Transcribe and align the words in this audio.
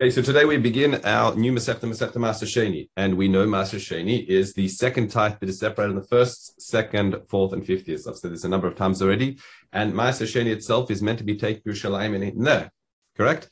Okay, 0.00 0.10
so 0.10 0.22
today 0.22 0.44
we 0.44 0.56
begin 0.58 1.04
our 1.04 1.34
new 1.34 1.52
Masechta 1.52 1.80
Masechta 1.80 2.18
Maser 2.18 2.46
Sheni, 2.46 2.88
and 2.96 3.16
we 3.16 3.26
know 3.26 3.44
Maser 3.48 3.80
Sheni 3.80 4.24
is 4.28 4.52
the 4.52 4.68
second 4.68 5.10
type 5.10 5.40
that 5.40 5.48
is 5.48 5.58
separated 5.58 5.90
in 5.90 5.96
the 5.96 6.06
first, 6.06 6.62
second, 6.62 7.16
fourth, 7.28 7.52
and 7.52 7.66
fifth 7.66 7.88
years. 7.88 8.06
I've 8.06 8.16
said 8.16 8.30
this 8.30 8.44
a 8.44 8.48
number 8.48 8.68
of 8.68 8.76
times 8.76 9.02
already, 9.02 9.40
and 9.72 9.92
Maser 9.92 10.24
Sheni 10.24 10.52
itself 10.52 10.92
is 10.92 11.02
meant 11.02 11.18
to 11.18 11.24
be 11.24 11.34
taken 11.34 11.64
to 11.64 11.70
Shalim 11.70 12.14
and 12.14 12.46
there, 12.46 12.70
correct? 13.16 13.50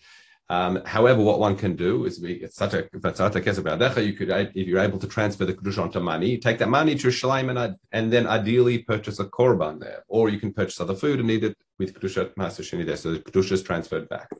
Um, 0.48 0.82
however, 0.86 1.20
what 1.20 1.40
one 1.40 1.56
can 1.56 1.74
do 1.74 2.04
is 2.04 2.20
we 2.20 2.34
it's 2.34 2.54
such 2.54 2.74
a 2.74 2.84
you 2.84 4.12
could 4.12 4.30
if 4.30 4.68
you're 4.68 4.78
able 4.78 5.00
to 5.00 5.08
transfer 5.08 5.46
the 5.46 5.54
kedusha 5.54 5.82
onto 5.82 5.98
money, 5.98 6.38
take 6.38 6.58
that 6.58 6.68
money 6.68 6.94
to 6.94 7.08
Shalim 7.08 7.50
and, 7.50 7.74
and 7.90 8.12
then 8.12 8.28
ideally 8.28 8.84
purchase 8.84 9.18
a 9.18 9.24
korban 9.24 9.80
there, 9.80 10.04
or 10.06 10.28
you 10.28 10.38
can 10.38 10.52
purchase 10.52 10.80
other 10.80 10.94
food 10.94 11.18
and 11.18 11.28
eat 11.28 11.42
it 11.42 11.56
with 11.80 11.92
kedusha 11.92 12.32
Maser 12.36 12.62
Sheni 12.62 12.86
there, 12.86 12.96
so 12.96 13.14
the 13.14 13.18
kedusha 13.18 13.50
is 13.50 13.64
transferred 13.64 14.08
back. 14.08 14.30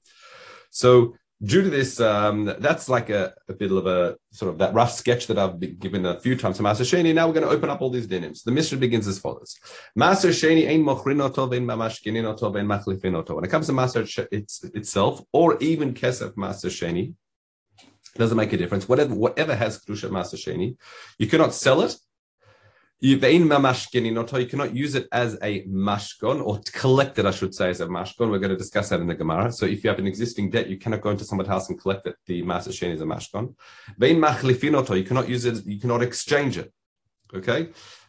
So 0.71 1.17
due 1.43 1.63
to 1.63 1.71
this, 1.71 2.01
um, 2.01 2.45
that's 2.59 2.89
like 2.89 3.11
a, 3.11 3.35
a, 3.49 3.53
bit 3.53 3.71
of 3.71 3.87
a 3.87 4.17
sort 4.31 4.51
of 4.51 4.59
that 4.59 4.73
rough 4.73 4.93
sketch 4.93 5.27
that 5.27 5.39
I've 5.39 5.61
been 5.61 5.77
given 5.77 6.07
a 6.07 6.19
few 6.19 6.37
times 6.37 6.57
to 6.57 6.63
Maaser 6.63 6.83
Sheni. 6.83 7.15
Now 7.15 7.27
we're 7.27 7.35
going 7.35 7.47
to 7.47 7.53
open 7.53 7.69
up 7.69 7.83
all 7.83 7.91
these 7.91 8.07
dinim. 8.07 8.43
The 8.43 8.51
Mishnah 8.53 8.79
begins 8.79 9.07
as 9.07 9.19
follows: 9.19 9.57
Maaser 9.99 10.31
Sheni 10.31 10.69
ein 10.69 10.83
mochrin 10.83 11.23
oto 11.23 11.47
vein 11.47 11.67
mamashkinin 11.67 12.25
oto 12.25 12.51
vein 12.51 13.15
oto. 13.15 13.35
When 13.35 13.45
it 13.45 13.51
comes 13.51 13.67
to 13.67 13.73
Master 13.73 14.07
it's, 14.33 14.65
itself, 14.65 15.23
or 15.33 15.59
even 15.59 15.93
kesef 15.95 16.35
Maaser 16.35 16.71
Sheni, 16.71 17.15
doesn't 18.15 18.37
make 18.37 18.53
a 18.53 18.57
difference. 18.57 18.89
Whatever 18.89 19.15
whatever 19.15 19.55
has 19.55 19.79
kedusha 19.85 20.09
Maaser 20.09 20.37
Sheni, 20.37 20.77
you 21.19 21.27
cannot 21.27 21.53
sell 21.53 21.83
it 21.83 21.97
you 24.39 24.47
cannot 24.47 24.75
use 24.75 24.95
it 24.95 25.07
as 25.13 25.37
a 25.43 25.65
mashkon 25.65 26.43
or 26.43 26.61
collect 26.73 27.19
it, 27.19 27.27
I 27.27 27.31
should 27.31 27.55
say, 27.55 27.69
as 27.69 27.83
a 27.83 27.87
mashkon. 27.87 28.31
We're 28.31 28.39
going 28.39 28.51
to 28.51 28.57
discuss 28.57 28.89
that 28.89 29.01
in 29.01 29.07
the 29.07 29.15
Gemara. 29.15 29.53
So 29.53 29.67
if 29.67 29.85
you 29.85 29.91
have 29.91 29.99
an 29.99 30.07
existing 30.07 30.49
debt, 30.51 30.69
you 30.69 30.79
cannot 30.79 31.03
go 31.03 31.11
into 31.11 31.25
someone's 31.25 31.51
house 31.51 31.69
and 31.69 31.79
collect 31.79 32.07
it. 32.07 32.17
The 32.25 32.43
master 32.43 32.73
shen 32.73 32.93
is 32.93 33.03
a 33.03 33.05
mashkon. 33.05 33.55
You 34.01 35.05
cannot 35.05 35.29
use 35.29 35.45
it, 35.45 35.67
you 35.67 35.79
cannot 35.79 36.03
exchange 36.03 36.57
it. 36.57 36.73
Okay? 37.35 37.69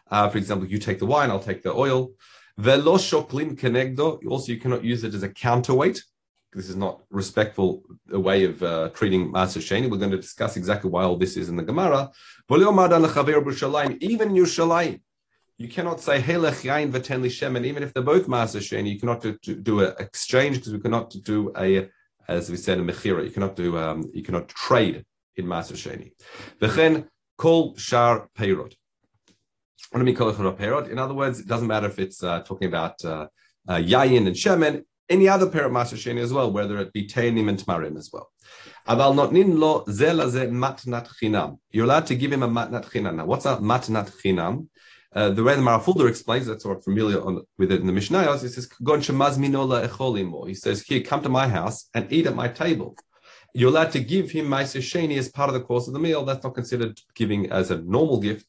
Uh, 0.09 0.29
for 0.29 0.37
example, 0.37 0.67
you 0.67 0.77
take 0.77 0.99
the 0.99 1.05
wine, 1.05 1.31
I'll 1.31 1.39
take 1.39 1.63
the 1.63 1.73
oil. 1.73 2.11
Also, 2.65 3.25
you 4.47 4.59
cannot 4.59 4.83
use 4.85 5.03
it 5.03 5.13
as 5.13 5.23
a 5.23 5.29
counterweight 5.29 6.01
this 6.53 6.69
is 6.69 6.75
not 6.75 7.01
respectful 7.09 7.83
a 8.11 8.19
way 8.19 8.45
of 8.45 8.63
uh, 8.63 8.89
treating 8.89 9.31
Maser 9.31 9.61
Sheni. 9.61 9.89
We're 9.89 9.97
going 9.97 10.11
to 10.11 10.17
discuss 10.17 10.57
exactly 10.57 10.89
why 10.89 11.03
all 11.03 11.17
this 11.17 11.37
is 11.37 11.49
in 11.49 11.55
the 11.55 11.63
Gemara. 11.63 12.09
Even 12.49 12.69
Yerushalayim, 14.29 15.01
you 15.57 15.67
cannot 15.67 15.99
say 15.99 16.21
Helech 16.21 16.63
Yain 16.63 16.91
V'Ten 16.91 17.21
Lishem, 17.21 17.57
and 17.57 17.65
even 17.65 17.83
if 17.83 17.93
they're 17.93 18.03
both 18.03 18.27
Maser 18.27 18.61
Sheni, 18.61 18.93
you 18.93 18.99
cannot 18.99 19.21
do, 19.21 19.37
do 19.55 19.81
an 19.81 19.93
exchange 19.99 20.57
because 20.57 20.73
we 20.73 20.79
cannot 20.79 21.13
do 21.23 21.51
a, 21.57 21.89
as 22.27 22.49
we 22.49 22.57
said, 22.57 22.79
a 22.79 22.81
mechira. 22.81 23.23
You 23.23 23.31
cannot 23.31 23.55
do, 23.55 23.77
um, 23.77 24.09
you 24.13 24.23
cannot 24.23 24.47
trade 24.47 25.03
in 25.35 25.45
Maser 25.45 25.73
Sheni. 25.73 26.11
V'chen 26.61 27.07
Kol 27.37 27.75
Shar 27.75 28.29
Peirot. 28.37 28.73
What 29.91 29.99
do 29.99 30.05
mean 30.05 30.15
Kol 30.15 30.33
Shar 30.33 30.53
Peirot? 30.53 30.89
In 30.89 30.97
other 30.97 31.13
words, 31.13 31.39
it 31.39 31.47
doesn't 31.47 31.67
matter 31.67 31.87
if 31.87 31.99
it's 31.99 32.23
uh, 32.23 32.41
talking 32.41 32.67
about 32.67 33.03
uh, 33.03 33.27
uh, 33.67 33.75
Yayin 33.75 34.27
and 34.27 34.35
Shemen 34.35 34.83
any 35.09 35.27
other 35.27 35.49
pair 35.49 35.65
of 35.65 35.71
Master 35.71 35.95
as 36.17 36.33
well, 36.33 36.51
whether 36.51 36.77
it 36.79 36.93
be 36.93 37.07
Tainim 37.07 37.49
and 37.49 37.57
Tmarim 37.57 37.97
as 37.97 38.09
well. 38.11 38.29
Aval 38.87 39.13
notnin 39.15 39.57
lo 39.57 39.83
matnat 39.85 41.09
chinam. 41.21 41.59
You're 41.71 41.85
allowed 41.85 42.07
to 42.07 42.15
give 42.15 42.31
him 42.31 42.43
a 42.43 42.47
matnat 42.47 42.85
chinam. 42.85 43.15
Now, 43.15 43.25
what's 43.25 43.45
a 43.45 43.57
matnat 43.57 44.11
chinam? 44.21 44.67
Uh, 45.13 45.29
the 45.29 45.43
way 45.43 45.55
the 45.55 45.61
Mahara 45.61 45.81
Fulda 45.81 46.05
explains, 46.05 46.45
that's 46.45 46.65
of 46.65 46.83
familiar 46.83 47.21
on, 47.21 47.41
with 47.57 47.71
it 47.71 47.81
in 47.81 47.87
the 47.87 47.93
Mishnah, 47.93 48.21
he 48.23 48.37
says, 48.37 48.43
He 50.47 50.53
says, 50.53 50.81
here, 50.83 51.01
come 51.01 51.23
to 51.23 51.29
my 51.29 51.47
house 51.47 51.89
and 51.93 52.11
eat 52.11 52.27
at 52.27 52.35
my 52.35 52.47
table. 52.49 52.95
You're 53.53 53.69
allowed 53.69 53.93
to 53.93 53.99
give 53.99 54.29
him 54.29 54.47
Meiser 54.47 54.81
Sheni 54.81 55.17
as 55.17 55.29
part 55.29 55.49
of 55.49 55.55
the 55.55 55.61
course 55.61 55.87
of 55.87 55.93
the 55.93 55.99
meal. 55.99 56.23
That's 56.23 56.43
not 56.43 56.53
considered 56.53 56.99
giving 57.15 57.49
as 57.51 57.71
a 57.71 57.77
normal 57.81 58.19
gift 58.19 58.45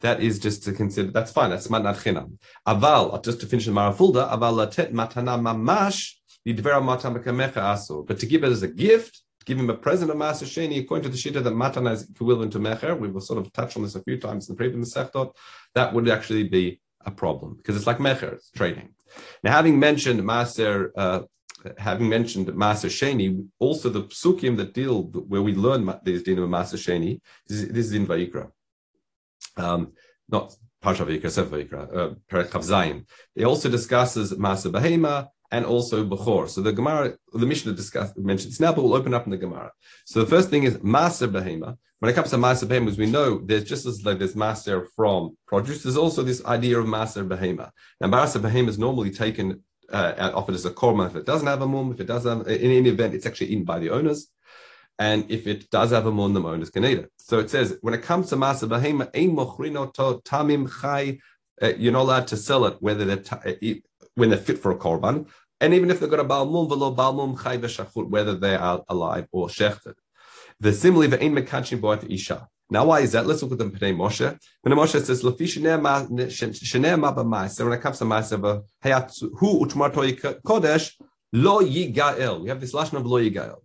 that 0.00 0.22
is 0.22 0.38
just 0.38 0.64
to 0.64 0.72
consider, 0.72 1.10
that's 1.10 1.32
fine, 1.32 1.50
that's 1.50 1.68
matnat 1.68 1.96
chinam. 2.02 2.38
Aval, 2.66 3.22
just 3.24 3.40
to 3.40 3.46
finish 3.46 3.66
the 3.66 3.72
Mahara 3.72 3.94
Fulda, 3.94 4.28
aval 4.30 4.54
latet 4.54 4.92
matana 4.92 5.40
mamash, 5.40 6.12
yidvera 6.46 6.82
matamakemecha 6.82 7.54
asur. 7.54 8.06
But 8.06 8.18
to 8.20 8.26
give 8.26 8.44
it 8.44 8.52
as 8.52 8.62
a 8.62 8.68
gift, 8.68 9.22
give 9.46 9.58
him 9.58 9.70
a 9.70 9.74
present 9.74 10.10
of 10.10 10.16
Maaser 10.16 10.44
Sheni, 10.44 10.80
according 10.80 11.04
to 11.04 11.08
the 11.08 11.16
Shita 11.16 11.42
that 11.42 11.52
matana 11.52 11.92
is 11.92 12.08
equivalent 12.10 12.52
to 12.52 12.58
mecher, 12.58 12.98
we 12.98 13.08
will 13.08 13.20
sort 13.20 13.38
of 13.38 13.52
touch 13.52 13.76
on 13.76 13.82
this 13.84 13.94
a 13.94 14.02
few 14.02 14.18
times 14.18 14.48
in 14.48 14.54
the 14.54 14.56
previous 14.56 14.92
Masechtot, 14.92 15.34
that 15.74 15.94
would 15.94 16.08
actually 16.08 16.44
be 16.44 16.80
a 17.04 17.10
problem, 17.10 17.54
because 17.56 17.76
it's 17.76 17.86
like 17.86 17.98
mecher, 17.98 18.34
it's 18.34 18.50
trading. 18.50 18.90
Now, 19.44 19.52
having 19.52 19.78
mentioned 19.78 20.22
Master, 20.24 20.92
uh, 20.96 21.20
having 21.78 22.08
mentioned 22.08 22.48
Maaser 22.48 22.90
Sheni, 22.90 23.46
also 23.60 23.88
the 23.88 24.02
psukim 24.02 24.56
that 24.56 24.74
deal 24.74 25.04
where 25.04 25.42
we 25.42 25.54
learn 25.54 25.86
these 26.02 26.24
dinim 26.24 26.42
of 26.42 26.50
Maaser 26.50 26.76
Sheni, 26.76 27.20
this 27.46 27.62
is 27.62 27.92
in 27.92 28.06
Vayikra 28.06 28.50
um, 29.56 29.92
not 30.28 30.54
Parsha 30.82 31.06
Vayikra, 31.06 31.30
Sefer 31.30 31.56
Vayikra, 31.56 31.96
uh, 31.96 32.14
Perek 32.30 32.50
Zayin. 32.50 33.06
It 33.34 33.44
also 33.44 33.68
discusses 33.68 34.32
Masa 34.34 34.70
Behema 34.70 35.28
and 35.50 35.64
also 35.64 36.04
Bechor. 36.04 36.48
So 36.48 36.60
the 36.60 36.72
Gemara, 36.72 37.16
the 37.32 37.46
Mishnah 37.46 37.72
discuss, 37.72 38.12
mentions 38.16 38.60
now, 38.60 38.72
but 38.72 38.82
we'll 38.82 38.94
open 38.94 39.14
up 39.14 39.24
in 39.24 39.30
the 39.30 39.36
Gemara. 39.36 39.72
So 40.04 40.20
the 40.20 40.26
first 40.26 40.50
thing 40.50 40.64
is 40.64 40.76
Masa 40.78 41.28
Behema. 41.28 41.76
When 41.98 42.10
it 42.10 42.14
comes 42.14 42.30
to 42.30 42.36
Masa 42.36 42.64
Behema, 42.64 42.88
as 42.88 42.98
we 42.98 43.06
know, 43.06 43.40
there's 43.44 43.64
just 43.64 43.86
as 43.86 44.04
like 44.04 44.18
there's 44.18 44.36
Master 44.36 44.86
from 44.94 45.36
produce, 45.46 45.82
there's 45.82 45.96
also 45.96 46.22
this 46.22 46.44
idea 46.44 46.78
of 46.78 46.86
Masa 46.86 47.26
Behema. 47.26 47.70
Now, 48.00 48.08
Masa 48.08 48.40
Behema 48.40 48.68
is 48.68 48.78
normally 48.78 49.10
taken 49.10 49.62
uh, 49.92 50.32
offered 50.34 50.54
as 50.54 50.64
a 50.64 50.70
korban 50.70 51.06
if 51.06 51.16
it 51.16 51.26
doesn't 51.26 51.46
have 51.46 51.62
a 51.62 51.66
mum, 51.66 51.92
if 51.92 52.00
it 52.00 52.06
doesn't 52.06 52.38
have, 52.38 52.48
in 52.48 52.70
any 52.70 52.88
event, 52.88 53.14
it's 53.14 53.26
actually 53.26 53.48
eaten 53.48 53.64
by 53.64 53.78
the 53.78 53.90
owners. 53.90 54.28
And 54.98 55.30
if 55.30 55.46
it 55.46 55.68
does 55.70 55.90
have 55.90 56.06
a 56.06 56.10
mon, 56.10 56.32
the 56.32 56.42
owners 56.42 56.70
can 56.70 56.84
eat 56.84 56.98
it. 56.98 57.12
So 57.18 57.38
it 57.38 57.50
says, 57.50 57.76
when 57.82 57.92
it 57.92 58.02
comes 58.02 58.30
to 58.30 58.36
masa 58.36 58.68
behema, 58.68 59.10
tamim 60.22 61.18
uh, 61.62 61.72
you're 61.78 61.92
not 61.92 62.02
allowed 62.02 62.26
to 62.28 62.36
sell 62.36 62.64
it 62.66 62.76
whether 62.80 63.04
they're 63.04 63.22
uh, 63.32 63.74
when 64.14 64.30
they're 64.30 64.38
fit 64.38 64.58
for 64.58 64.72
a 64.72 64.76
korban, 64.76 65.28
and 65.60 65.74
even 65.74 65.90
if 65.90 66.00
they've 66.00 66.10
got 66.10 66.20
a 66.20 66.24
balmum 66.24 66.68
velo 66.68 66.94
balmum 66.94 67.42
chai 67.42 67.58
v'shachut, 67.58 68.08
whether 68.08 68.34
they 68.34 68.54
are 68.54 68.82
alive 68.88 69.26
or 69.32 69.48
shechted. 69.48 69.94
The 70.60 70.72
similarly, 70.72 71.08
the 71.08 71.22
ein 71.22 71.34
mekachin 71.34 71.80
boat 71.80 72.04
isha. 72.10 72.48
Now, 72.68 72.86
why 72.86 73.00
is 73.00 73.12
that? 73.12 73.26
Let's 73.26 73.42
look 73.42 73.52
at 73.52 73.58
the 73.58 73.64
Pnei 73.66 73.94
Moshe. 73.94 74.38
Pnei 74.66 74.74
Moshe 74.74 75.00
says, 75.02 75.22
"Lefi 75.22 75.46
shenei 75.46 75.80
ma 77.00 77.14
b'ma'aser." 77.14 77.64
When 77.64 77.72
it 77.72 77.80
comes 77.80 77.98
to 77.98 78.04
ma'aser, 78.04 78.64
hu 79.38 79.64
utmarto 79.64 80.40
kodesh 80.42 80.92
lo 81.32 81.60
yigael. 81.62 82.40
We 82.42 82.48
have 82.48 82.60
this 82.60 82.72
lashon 82.72 82.94
of 82.94 83.06
lo 83.06 83.20
yigael. 83.20 83.58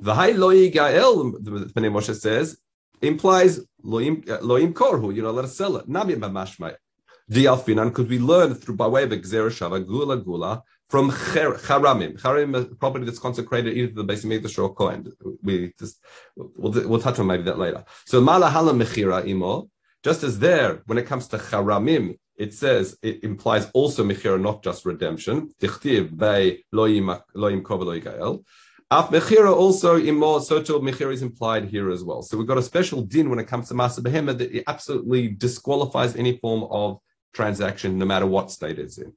The 0.00 0.14
high 0.14 0.30
loy 0.32 0.70
gael, 0.70 1.32
the 1.32 1.50
Pnei 1.74 1.90
Moshe 1.90 2.14
says, 2.14 2.58
implies 3.02 3.60
loim 3.84 4.24
loim 4.24 4.72
korhu. 4.72 5.14
You 5.14 5.22
know, 5.22 5.32
let 5.32 5.44
us 5.44 5.56
sell 5.56 5.76
it. 5.76 5.88
Nabi 5.88 6.14
b'mashmai. 6.16 6.76
Dialfinan, 7.30 7.88
because 7.90 8.06
we 8.06 8.18
learn 8.18 8.54
through 8.54 8.76
by 8.76 8.86
way 8.86 9.02
of 9.02 9.10
Gzera 9.10 9.50
Shava, 9.50 9.86
Gula 9.86 10.16
Gula, 10.16 10.62
from 10.88 11.10
Charamim. 11.10 12.18
Charamim 12.18 12.56
is 12.56 12.76
property 12.78 13.04
that's 13.04 13.18
consecrated 13.18 13.76
either 13.76 13.88
to 13.88 13.94
the 13.94 14.04
base 14.04 14.24
of 14.24 14.58
or 14.58 14.74
Kohen. 14.74 15.12
We 15.42 15.74
just, 15.78 16.02
we'll, 16.36 16.72
we'll 16.88 17.00
touch 17.00 17.18
on 17.18 17.26
maybe 17.26 17.42
that 17.42 17.58
later. 17.58 17.84
So 18.06 18.22
Malahala 18.22 18.72
Mechira 18.72 19.26
Imo, 19.28 19.68
just 20.02 20.22
as 20.22 20.38
there, 20.38 20.82
when 20.86 20.96
it 20.96 21.06
comes 21.06 21.28
to 21.28 21.38
Charamim, 21.38 22.18
it 22.36 22.54
says 22.54 22.96
it 23.02 23.22
implies 23.24 23.68
also 23.74 24.04
Mechira, 24.04 24.40
not 24.40 24.62
just 24.62 24.86
redemption. 24.86 25.50
Tichtiv 25.60 26.16
Bei 26.16 26.60
Loim 26.72 27.20
Kovel 27.34 28.02
Gael. 28.02 28.42
Af 28.90 29.10
Mechira 29.10 29.54
also 29.54 29.96
in 29.96 30.14
more 30.14 30.40
social 30.40 30.80
Mechira 30.80 31.12
is 31.12 31.20
implied 31.20 31.66
here 31.66 31.90
as 31.90 32.02
well. 32.02 32.22
So 32.22 32.38
we've 32.38 32.46
got 32.46 32.56
a 32.56 32.62
special 32.62 33.02
din 33.02 33.28
when 33.28 33.38
it 33.38 33.46
comes 33.46 33.68
to 33.68 33.74
Masa 33.74 34.02
Behemoth 34.02 34.38
that 34.38 34.50
it 34.50 34.64
absolutely 34.66 35.28
disqualifies 35.28 36.16
any 36.16 36.38
form 36.38 36.66
of 36.70 36.98
transaction, 37.34 37.98
no 37.98 38.06
matter 38.06 38.24
what 38.26 38.50
state 38.50 38.78
it's 38.78 38.96
in. 38.96 39.12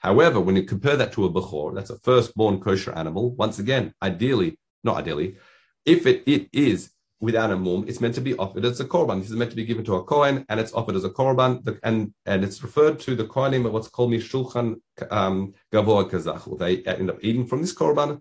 However, 0.00 0.40
when 0.40 0.56
you 0.56 0.64
compare 0.64 0.96
that 0.96 1.12
to 1.12 1.24
a 1.24 1.30
Bechor, 1.30 1.74
that's 1.74 1.88
a 1.88 1.98
firstborn 2.00 2.60
kosher 2.60 2.92
animal, 2.92 3.34
once 3.34 3.58
again, 3.58 3.94
ideally, 4.02 4.58
not 4.82 4.98
ideally, 4.98 5.38
if 5.86 6.06
it, 6.06 6.22
it 6.26 6.50
is 6.52 6.90
without 7.18 7.50
a 7.50 7.56
mum, 7.56 7.86
it's 7.88 8.02
meant 8.02 8.14
to 8.16 8.20
be 8.20 8.36
offered 8.36 8.66
as 8.66 8.78
a 8.80 8.84
korban. 8.84 9.22
This 9.22 9.30
is 9.30 9.36
meant 9.36 9.52
to 9.52 9.56
be 9.56 9.64
given 9.64 9.86
to 9.86 9.94
a 9.94 10.04
kohen, 10.04 10.44
and 10.50 10.60
it's 10.60 10.74
offered 10.74 10.96
as 10.96 11.04
a 11.04 11.10
korban, 11.10 11.78
and 11.82 12.12
and 12.26 12.44
it's 12.44 12.62
referred 12.62 13.00
to 13.00 13.16
the 13.16 13.24
kohenim 13.24 13.64
of 13.64 13.72
what's 13.72 13.88
called 13.88 14.10
mishulchan 14.10 14.74
um, 15.10 15.54
gavoa 15.72 16.10
kazachul. 16.10 16.58
They 16.58 16.82
end 16.82 17.08
up 17.08 17.20
eating 17.22 17.46
from 17.46 17.62
this 17.62 17.74
korban, 17.74 18.20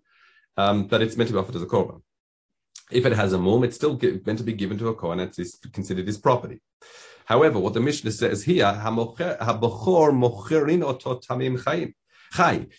um, 0.57 0.88
but 0.88 1.01
it's 1.01 1.17
meant 1.17 1.29
to 1.29 1.33
be 1.33 1.39
offered 1.39 1.55
as 1.55 1.61
a 1.61 1.67
korban. 1.67 2.01
If 2.91 3.05
it 3.05 3.13
has 3.13 3.33
a 3.33 3.38
mum, 3.38 3.63
it's 3.63 3.75
still 3.75 4.00
meant 4.25 4.38
to 4.38 4.44
be 4.44 4.53
given 4.53 4.77
to 4.79 4.89
a 4.89 4.95
kohen. 4.95 5.19
It's 5.19 5.57
considered 5.71 6.07
his 6.07 6.17
property. 6.17 6.61
However, 7.25 7.57
what 7.59 7.73
the 7.73 7.79
Mishnah 7.79 8.11
says 8.11 8.44
here, 8.44 8.65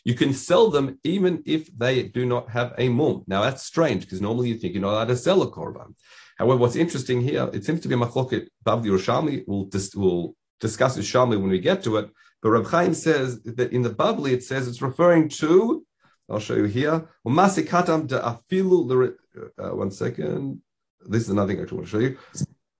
you 0.05 0.15
can 0.15 0.33
sell 0.35 0.71
them 0.71 0.99
even 1.05 1.43
if 1.47 1.79
they 1.79 2.03
do 2.03 2.27
not 2.27 2.51
have 2.51 2.75
a 2.77 2.89
mum. 2.89 3.25
Now 3.27 3.43
that's 3.43 3.65
strange 3.65 4.03
because 4.03 4.21
normally 4.21 4.49
you 4.49 4.59
think 4.59 4.75
you're 4.75 4.83
not 4.83 4.93
allowed 4.93 5.09
to 5.09 5.17
sell 5.17 5.43
a 5.43 5.51
korban. 5.51 5.95
However, 6.39 6.59
what's 6.59 6.77
interesting 6.77 7.21
here, 7.21 7.49
it 7.53 7.65
seems 7.65 7.81
to 7.81 7.89
be 7.89 7.95
a 7.95 7.99
machloket 7.99 8.49
Bavli 8.67 8.87
Yerushalmi. 8.87 9.45
We'll, 9.47 9.65
dis- 9.67 9.95
we'll 9.95 10.35
discuss 10.61 10.97
with 10.97 11.07
Shamli 11.07 11.41
when 11.41 11.51
we 11.51 11.61
get 11.61 11.83
to 11.85 11.97
it. 11.99 12.11
But 12.43 12.51
Reb 12.51 12.67
Chaim 12.67 12.95
says 12.95 13.41
that 13.43 13.73
in 13.73 13.83
the 13.83 13.91
Bavli 13.91 14.33
it 14.33 14.43
says 14.43 14.69
it's 14.69 14.83
referring 14.83 15.29
to 15.41 15.87
I'll 16.29 16.41
show 16.41 16.55
you 16.55 16.65
here. 16.65 17.07
Umasikatam 17.27 18.07
de 18.07 18.19
afilu 18.19 19.15
uh, 19.59 19.77
one 19.77 19.91
second. 19.91 20.61
This 21.07 21.25
is 21.25 21.31
another 21.31 21.53
thing 21.53 21.61
I 21.61 21.63
actually 21.63 21.79
want 21.79 21.91
to 21.91 21.93
show 21.93 21.99
you. 21.99 22.19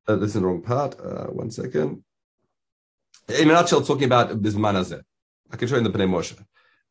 Uh, 0.07 0.17
this 0.17 0.29
is 0.29 0.35
the 0.35 0.41
wrong 0.41 0.63
part. 0.63 0.99
Uh, 0.99 1.27
one 1.27 1.51
second. 1.51 2.03
In 3.29 3.51
a 3.51 3.53
nutshell, 3.53 3.83
talking 3.83 4.05
about 4.05 4.43
this 4.43 4.55
manazeh. 4.55 5.03
I 5.51 5.57
can 5.57 5.69
show 5.69 5.77
you 5.77 5.85
in 5.85 5.91
the 5.93 5.99
Pnei 5.99 6.09
Moshe. 6.09 6.39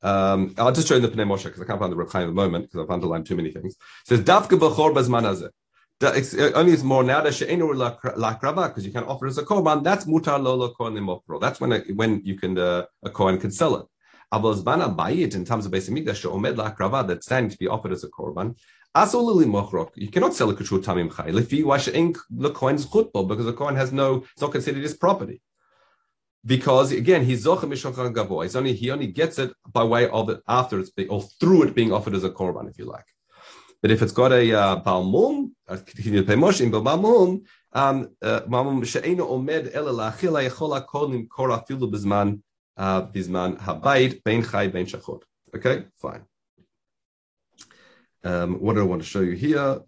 Um, 0.02 0.54
I'll 0.58 0.72
just 0.72 0.88
show 0.88 0.96
you 0.96 1.04
in 1.04 1.10
the 1.10 1.16
Pnei 1.16 1.28
Moshe 1.28 1.46
because 1.46 1.62
I 1.62 1.66
can't 1.66 1.80
find 1.80 1.92
the 1.92 1.96
Reb 1.96 2.12
Chaim 2.12 2.24
at 2.24 2.28
the 2.28 2.34
moment 2.34 2.66
because 2.66 2.86
I've 2.86 2.92
underlined 2.92 3.26
too 3.26 3.36
many 3.36 3.52
things. 3.52 3.74
It 3.74 4.08
says 4.08 4.22
Davka 4.22 4.60
b'chor 4.60 4.94
bazmanazeh. 4.94 5.50
It's, 6.02 6.34
uh, 6.34 6.52
only 6.56 6.74
is 6.74 6.84
more 6.84 7.04
now 7.04 7.22
that 7.22 7.38
because 8.68 8.86
you 8.86 8.92
can 8.92 9.04
offer 9.04 9.28
as 9.28 9.38
a 9.38 9.44
korban. 9.44 9.84
That's 9.84 10.06
mutar 10.06 10.42
lo 10.42 10.70
kohen 10.70 11.40
That's 11.40 11.62
when 11.62 11.72
it, 11.72 11.96
when 11.96 12.22
you 12.26 12.38
can 12.38 12.58
uh, 12.58 12.86
a 13.04 13.10
kohen 13.10 13.40
can 13.40 13.52
sell 13.52 13.76
it. 13.78 13.86
Avos 14.34 14.64
buy 14.96 15.12
it 15.12 15.36
in 15.36 15.46
terms 15.46 15.66
of 15.66 15.72
basic 15.72 15.94
mikdash 15.94 16.22
she'omed 16.22 16.58
lakrava 16.58 17.08
that's 17.08 17.26
standing 17.28 17.52
to 17.52 17.58
be 17.58 17.68
offered 17.68 17.92
as 17.92 18.04
a 18.04 18.10
korban. 18.10 18.56
Asolili 18.96 19.46
mochrok. 19.46 19.92
You 19.96 20.10
cannot 20.10 20.34
sell 20.34 20.50
a 20.50 20.56
kashur 20.56 20.84
tamim 20.84 21.16
chay. 21.16 21.32
Lefi 21.32 21.64
why 21.64 21.78
she'en 21.78 22.14
the 22.30 22.52
kohen's 22.52 22.86
chutbo 22.86 23.28
because 23.28 23.46
the 23.46 23.54
kohen 23.54 23.76
has 23.76 23.92
no. 23.92 24.24
It's 24.34 24.42
not 24.42 24.52
considered 24.52 24.82
his 24.82 24.96
property 24.96 25.42
because 26.46 26.92
again 26.92 27.24
he's 27.24 27.46
zocha 27.46 27.62
mishochan 27.62 28.14
gavoy. 28.14 28.44
He's 28.44 28.56
only 28.56 28.74
he 28.74 28.92
only 28.92 29.08
gets 29.08 29.40
it 29.40 29.54
by 29.72 29.84
way 29.84 30.10
of 30.10 30.30
it 30.30 30.42
after 30.48 30.80
it's 30.80 30.90
being 30.90 31.10
or 31.10 31.22
through 31.40 31.64
it 31.64 31.76
being 31.76 31.92
offered 31.92 32.16
as 32.16 32.24
a 32.24 32.30
korban, 32.30 32.70
if 32.70 32.78
you 32.78 32.86
like. 32.86 33.06
But 33.82 33.92
if 33.92 34.02
it's 34.02 34.14
got 34.14 34.32
a 34.32 34.54
uh, 34.54 34.82
balmum, 34.82 35.52
continue 35.68 36.22
to 36.22 36.28
pay 36.28 36.36
moshim, 36.36 36.72
but 36.72 36.84
balmum, 36.84 37.44
um, 37.74 38.10
uh, 38.22 38.42
balmum 38.42 38.86
she'enu 38.86 39.24
omed 39.26 39.76
ela 39.76 39.92
lachila 39.92 40.50
yechol 40.50 40.80
hakol 40.80 41.28
kor 41.30 41.50
afilu 41.50 41.92
bizman 42.78 43.60
habayit 43.60 44.24
bein 44.24 44.44
chay 44.44 44.68
bein 44.68 44.86
shachot. 44.86 45.22
Okay, 45.56 45.86
fine. 45.98 46.24
Um, 48.24 48.56
what 48.56 48.76
do 48.76 48.82
I 48.82 48.86
want 48.86 49.02
to 49.02 49.08
show 49.08 49.20
you 49.20 49.34
here? 49.34 49.82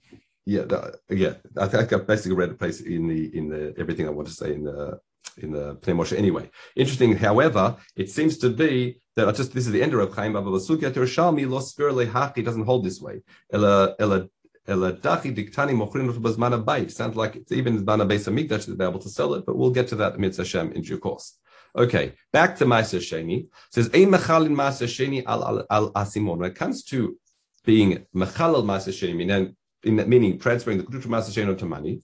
Yeah, 0.46 0.64
that, 0.64 0.98
yeah. 1.10 1.36
I 1.58 1.68
think 1.68 1.92
I've 1.92 2.06
basically 2.06 2.36
read 2.36 2.52
the 2.52 2.56
place 2.56 2.82
in 2.82 3.08
the 3.08 3.36
in 3.36 3.50
the 3.50 3.74
everything 3.78 4.08
I 4.08 4.12
want 4.12 4.28
to 4.28 4.34
say 4.34 4.54
in 4.54 4.64
the 4.64 5.00
in 5.38 5.52
the 5.52 5.76
Pnei 5.78 5.96
Moshe 5.96 6.16
anyway. 6.18 6.50
Interesting, 6.76 7.16
however, 7.18 7.78
it 7.96 8.10
seems 8.10 8.38
to 8.40 8.50
be 8.50 9.00
that 9.16 9.28
I 9.28 9.32
just 9.32 9.54
this 9.54 9.66
is 9.66 9.72
the 9.72 9.82
end 9.82 9.94
of 9.94 10.00
Reb 10.00 10.14
Chaim 10.14 10.34
Sugya 10.34 10.92
Yerushalmi 10.92 11.50
lo 11.50 11.60
spir 11.60 11.92
lehaki 11.92 12.44
doesn't 12.44 12.66
hold 12.66 12.86
this 12.86 13.02
way. 13.02 13.24
Ela 13.52 13.96
ela 14.00 14.28
ela 14.68 14.94
dachi 14.94 15.36
diktani 15.36 15.74
mochrin 15.74 16.12
bazman 16.14 16.64
bayit. 16.64 16.92
Sounds 16.92 17.16
like 17.16 17.36
it's 17.36 17.52
even 17.52 17.84
zman 17.84 18.08
base 18.08 18.28
mikdash 18.28 18.66
to 18.66 18.76
be 18.76 18.84
able 18.84 19.00
to 19.00 19.10
sell 19.10 19.34
it, 19.34 19.46
but 19.46 19.58
we'll 19.58 19.72
get 19.72 19.88
to 19.88 19.96
that 19.96 20.20
mitzvah 20.20 20.44
Hashem 20.44 20.74
in 20.74 20.82
due 20.82 21.00
course. 21.00 21.38
Okay, 21.78 22.14
back 22.32 22.56
to 22.58 22.66
Maaser 22.66 23.00
Sheni. 23.00 23.48
says 23.70 23.90
ein 23.94 24.10
mechalin 24.10 24.56
Maaser 24.56 24.88
Sheni 24.88 25.26
al 25.26 25.66
al 25.70 25.92
asimon. 25.92 26.38
When 26.38 26.50
it 26.50 26.56
comes 26.56 26.84
to 26.86 27.18
being 27.66 28.06
mechalal 28.16 28.64
Maaser 28.64 28.94
Sheni, 28.94 29.14
meaning, 29.14 29.56
meaning 29.84 30.40
transferring 30.40 30.78
the 30.78 30.86
kedusha 30.86 31.08
Maaser 31.08 31.32
Sheni 31.32 31.58
to 31.58 31.66
money. 31.66 32.02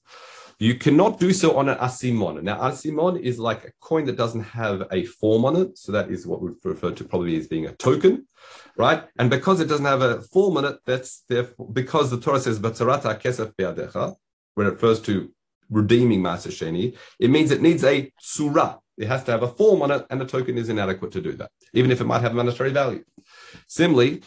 You 0.60 0.76
cannot 0.76 1.20
do 1.20 1.32
so 1.32 1.58
on 1.58 1.70
an 1.70 1.78
asimon. 1.78 2.44
Now, 2.44 2.60
asimon 2.60 3.20
is 3.20 3.40
like 3.40 3.64
a 3.64 3.72
coin 3.80 4.06
that 4.06 4.18
doesn't 4.18 4.44
have 4.44 4.84
a 4.92 5.06
form 5.06 5.46
on 5.46 5.56
it. 5.56 5.78
So 5.78 5.94
that 5.94 6.12
is 6.12 6.28
what 6.28 6.42
we 6.42 6.52
refer 6.64 6.92
to 6.92 7.04
probably 7.06 7.38
as 7.38 7.48
being 7.48 7.66
a 7.66 7.72
token, 7.72 8.28
right? 8.78 9.06
And 9.18 9.30
because 9.30 9.62
it 9.62 9.70
doesn't 9.70 9.86
have 9.86 10.02
a 10.02 10.22
form 10.22 10.58
on 10.58 10.66
it, 10.66 10.80
that's 10.86 11.24
therefore, 11.30 11.68
because 11.72 12.12
the 12.12 12.20
Torah 12.20 12.42
says, 12.42 12.60
Batzarata 12.60 13.20
kesef 13.20 13.56
be'adecha, 13.56 14.16
when 14.56 14.68
it 14.68 14.72
refers 14.72 15.00
to 15.02 15.34
redeeming 15.70 16.22
Maaser 16.22 16.52
Sheni, 16.52 16.98
it 17.20 17.30
means 17.30 17.50
it 17.52 17.62
needs 17.62 17.86
a 17.86 18.12
surah. 18.20 18.78
It 19.01 19.07
has 19.07 19.24
to 19.25 19.31
have 19.31 19.44
a 19.44 19.48
form 19.48 19.81
on 19.81 19.89
it, 19.92 20.06
and 20.09 20.21
the 20.21 20.25
token 20.25 20.57
is 20.57 20.69
inadequate 20.69 21.12
to 21.13 21.21
do 21.21 21.33
that, 21.33 21.50
even 21.74 21.89
if 21.92 22.00
it 22.01 22.06
might 22.06 22.21
have 22.21 22.33
monetary 22.36 22.71
value. 22.71 23.03
Similarly, 23.68 24.21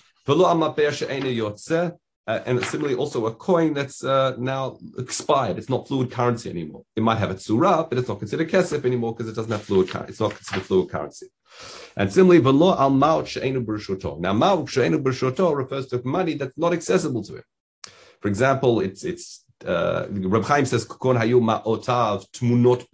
uh, 2.27 2.41
and 2.47 2.65
similarly, 2.65 2.97
also 2.97 3.27
a 3.27 3.35
coin 3.35 3.75
that's 3.75 4.03
uh, 4.03 4.35
now 4.39 4.79
expired. 4.99 5.59
It's 5.59 5.69
not 5.69 5.87
fluid 5.87 6.11
currency 6.11 6.49
anymore. 6.51 6.83
It 6.97 7.03
might 7.03 7.19
have 7.19 7.31
a 7.31 7.35
tzura, 7.35 7.89
but 7.89 7.99
it's 7.99 8.09
not 8.09 8.19
considered 8.19 8.51
kesef 8.51 8.85
anymore 8.85 9.15
because 9.15 9.31
it 9.31 9.37
doesn't 9.37 9.53
have 9.53 9.63
fluid 9.63 9.91
currency. 9.91 10.11
It's 10.13 10.21
not 10.21 10.35
considered 10.35 10.65
fluid 10.65 10.89
currency. 10.89 11.27
And 11.97 12.13
similarly. 12.13 12.43
Now, 12.43 12.89
ma'ut 12.89 13.27
she'enu 13.29 13.63
b'rishoto 13.65 15.55
refers 15.55 15.87
to 15.89 16.01
money 16.05 16.35
that's 16.35 16.57
not 16.57 16.73
accessible 16.73 17.23
to 17.25 17.37
him. 17.37 17.45
For 18.21 18.29
example, 18.29 18.81
it's 18.81 19.05
it's 19.05 19.45
uh, 19.67 20.07
Reb 20.11 20.45
Chaim 20.45 20.65
says 20.65 20.85
kon 20.85 21.17
hayu 21.17 21.41
ma'otav 21.41 22.27
tmunot 22.33 22.87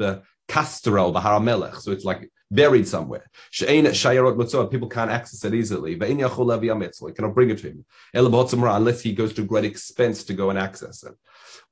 be'kastera 0.50 1.12
b'haramelech. 1.12 1.76
So 1.76 1.93
it's 1.93 2.05
like 2.05 2.31
buried 2.50 2.88
somewhere. 2.88 3.31
Shain 3.52 3.85
Shayarot 3.85 4.37
Mutsuah, 4.37 4.70
people 4.70 4.88
can't 4.88 5.11
access 5.11 5.44
it 5.44 5.55
easily. 5.55 5.93
You 5.93 5.99
cannot 5.99 7.35
bring 7.35 7.50
it 7.50 7.58
to 7.58 7.67
him 7.69 7.85
unless 8.14 9.00
he 9.00 9.12
goes 9.12 9.32
to 9.35 9.43
great 9.44 9.64
expense 9.64 10.25
to 10.25 10.35
go 10.35 10.50
and 10.50 10.58
access 10.58 11.05
it. 11.05 11.14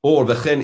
Or 0.03 0.27
fell 0.27 0.45
down 0.45 0.61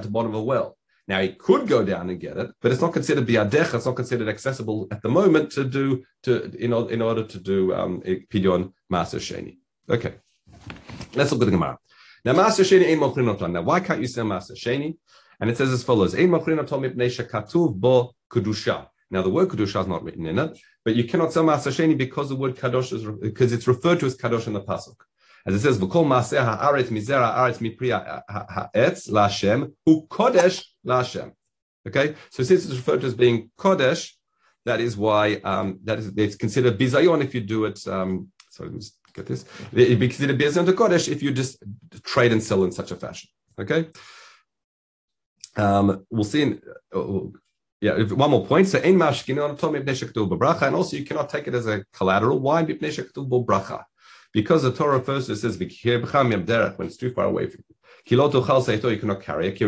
to 0.00 0.08
the 0.08 0.10
bottom 0.10 0.34
of 0.34 0.34
a 0.34 0.42
well. 0.42 0.76
Now 1.06 1.20
he 1.20 1.30
could 1.30 1.66
go 1.66 1.84
down 1.84 2.10
and 2.10 2.20
get 2.20 2.36
it, 2.36 2.50
but 2.60 2.70
it's 2.70 2.80
not 2.80 2.92
considered 2.92 3.26
biadech. 3.26 3.74
It's 3.74 3.86
not 3.86 3.96
considered 3.96 4.28
accessible 4.28 4.86
at 4.92 5.02
the 5.02 5.08
moment 5.08 5.50
to 5.52 5.64
do 5.64 6.04
to 6.22 6.44
in, 6.56 6.72
in 6.72 7.02
order 7.02 7.24
to 7.24 7.38
do 7.40 7.74
um, 7.74 8.00
pidyon 8.00 8.72
maaser 8.92 9.18
sheni. 9.18 9.58
Okay, 9.88 10.14
let's 11.14 11.32
look 11.32 11.42
at 11.42 11.46
the 11.46 11.50
Gemara. 11.50 11.78
Now 12.24 12.34
maaser 12.34 12.64
sheni 12.64 12.84
ain't 12.84 13.52
Now 13.52 13.62
why 13.62 13.80
can't 13.80 14.00
you 14.00 14.06
say 14.06 14.22
maaser 14.22 14.52
sheni? 14.52 14.98
And 15.40 15.50
it 15.50 15.56
says 15.56 15.72
as 15.72 15.82
follows: 15.82 16.14
Now 16.14 16.38
the 19.22 19.30
word 19.30 19.48
kedusha 19.48 19.80
is 19.80 19.86
not 19.86 20.04
written 20.04 20.26
in 20.26 20.38
it, 20.38 20.58
but 20.84 20.94
you 20.94 21.04
cannot 21.04 21.32
sell 21.32 21.44
masasheni 21.44 21.96
because 21.96 22.28
the 22.28 22.36
word 22.36 22.56
kadosh 22.56 22.92
is 22.92 23.04
because 23.20 23.52
it's 23.52 23.66
referred 23.66 24.00
to 24.00 24.06
as 24.06 24.16
kadosh 24.16 24.46
in 24.46 24.52
the 24.52 24.60
pasuk. 24.60 24.96
As 25.46 25.54
it 25.54 25.60
says, 25.60 25.78
"V'kol 25.78 26.06
maaseh 26.06 26.38
haaretz 26.38 26.88
mizera 26.88 27.34
haaretz 27.34 27.58
mipriya 27.58 28.22
ha'etz 28.28 29.08
laShem 29.08 29.72
hu 29.86 30.06
kodesh 30.06 30.64
laShem." 30.86 31.32
Okay, 31.88 32.14
so 32.30 32.42
since 32.42 32.66
it's 32.66 32.76
referred 32.76 33.00
to 33.00 33.06
as 33.06 33.14
being 33.14 33.50
kodesh, 33.58 34.12
that 34.66 34.80
is 34.80 34.96
why 34.96 35.36
um, 35.36 35.80
that 35.84 35.98
is 35.98 36.12
it's 36.16 36.36
considered 36.36 36.78
bizayon 36.78 37.24
if 37.24 37.34
you 37.34 37.40
do 37.40 37.64
it. 37.64 37.86
Um, 37.88 38.28
sorry, 38.50 38.68
let 38.68 38.74
me 38.74 38.80
just 38.80 38.98
get 39.14 39.26
this. 39.26 39.46
It'd 39.72 39.98
be 39.98 40.08
considered 40.08 40.38
bizayon 40.38 40.66
to 40.66 40.74
kodesh 40.74 41.08
if 41.08 41.22
you 41.22 41.32
just 41.32 41.62
trade 42.04 42.32
and 42.32 42.42
sell 42.42 42.64
in 42.64 42.72
such 42.72 42.90
a 42.90 42.96
fashion. 42.96 43.30
Okay. 43.58 43.88
Um, 45.56 46.06
we'll 46.10 46.24
see 46.24 46.42
in, 46.42 46.60
uh, 46.94 47.22
yeah, 47.80 48.02
one 48.02 48.30
more 48.30 48.46
point. 48.46 48.68
So, 48.68 48.78
in 48.78 48.98
bracha, 48.98 50.62
and 50.62 50.76
also 50.76 50.96
you 50.96 51.04
cannot 51.04 51.28
take 51.28 51.48
it 51.48 51.54
as 51.54 51.66
a 51.66 51.84
collateral. 51.92 52.38
Why 52.38 52.62
bracha? 52.62 53.82
Because 54.32 54.62
the 54.62 54.72
Torah 54.72 55.02
first 55.02 55.28
it 55.28 55.36
says 55.36 55.58
when 55.58 56.86
it's 56.86 56.96
too 56.96 57.10
far 57.10 57.24
away 57.24 57.48
from 57.48 57.64
you. 57.68 57.74
You 58.06 58.16
cannot 58.98 59.22
carry 59.22 59.48
it. 59.48 59.58
So 59.58 59.66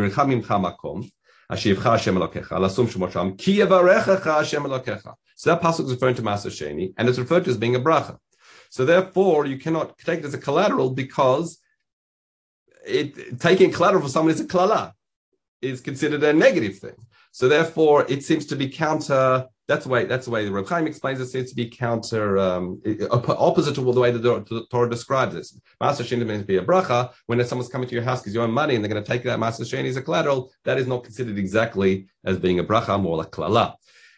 that 5.51 5.61
pasuk 5.61 5.85
is 5.85 5.93
referring 5.93 6.15
to 6.15 6.23
Maaser 6.23 6.51
Sheni, 6.51 6.95
and 6.97 7.09
it's 7.09 7.19
referred 7.19 7.45
to 7.45 7.51
as 7.51 7.59
being 7.59 7.75
a 7.75 7.81
bracha. 7.81 8.17
So 8.71 8.85
therefore, 8.85 9.47
you 9.47 9.59
cannot 9.59 9.99
take 9.99 10.21
it 10.21 10.25
as 10.25 10.35
a 10.35 10.39
collateral 10.39 10.91
because 10.91 11.59
it, 12.87 13.41
taking 13.41 13.71
collateral 13.71 14.03
for 14.03 14.09
someone 14.09 14.33
is 14.33 14.41
a 14.41 14.47
klala 14.47 14.93
is 15.63 15.81
considered 15.81 16.23
a 16.25 16.33
negative 16.33 16.79
thing. 16.79 16.97
So 17.31 17.49
therefore, 17.49 18.05
it 18.11 18.23
seems 18.23 18.45
to 18.47 18.57
be 18.57 18.69
counter. 18.69 19.47
That's 19.69 19.85
the 19.85 19.91
way. 19.91 20.05
That's 20.05 20.27
the 20.27 20.33
way 20.33 20.45
the 20.45 20.53
Reb 20.53 20.69
Chaim 20.69 20.87
explains 20.87 21.19
it. 21.21 21.27
Seems 21.29 21.49
to 21.51 21.57
be 21.57 21.71
counter 21.71 22.37
um, 22.37 22.83
opposite 23.11 23.75
to 23.77 23.81
the 23.81 24.01
way 24.01 24.11
the, 24.11 24.19
the 24.19 24.67
Torah 24.71 24.91
describes 24.91 25.35
this. 25.35 25.59
Maaser 25.81 26.03
Sheni 26.03 26.27
means 26.27 26.43
to 26.43 26.47
be 26.47 26.59
a 26.59 26.65
bracha. 26.65 27.11
When 27.27 27.43
someone's 27.47 27.71
coming 27.71 27.89
to 27.89 27.95
your 27.95 28.05
house 28.05 28.21
because 28.21 28.35
you 28.35 28.43
own 28.43 28.51
money 28.51 28.75
and 28.75 28.85
they're 28.85 28.93
going 28.93 29.03
to 29.03 29.11
take 29.11 29.23
that 29.23 29.39
Maaser 29.39 29.63
Sheni 29.63 29.89
as 29.89 29.97
a 29.97 30.03
collateral, 30.03 30.53
that 30.65 30.79
is 30.79 30.87
not 30.87 31.05
considered 31.05 31.39
exactly 31.39 32.07
as 32.25 32.39
being 32.39 32.59
a 32.59 32.65
bracha, 32.65 33.01
more 33.01 33.17
like 33.17 33.31
klala. 33.31 33.77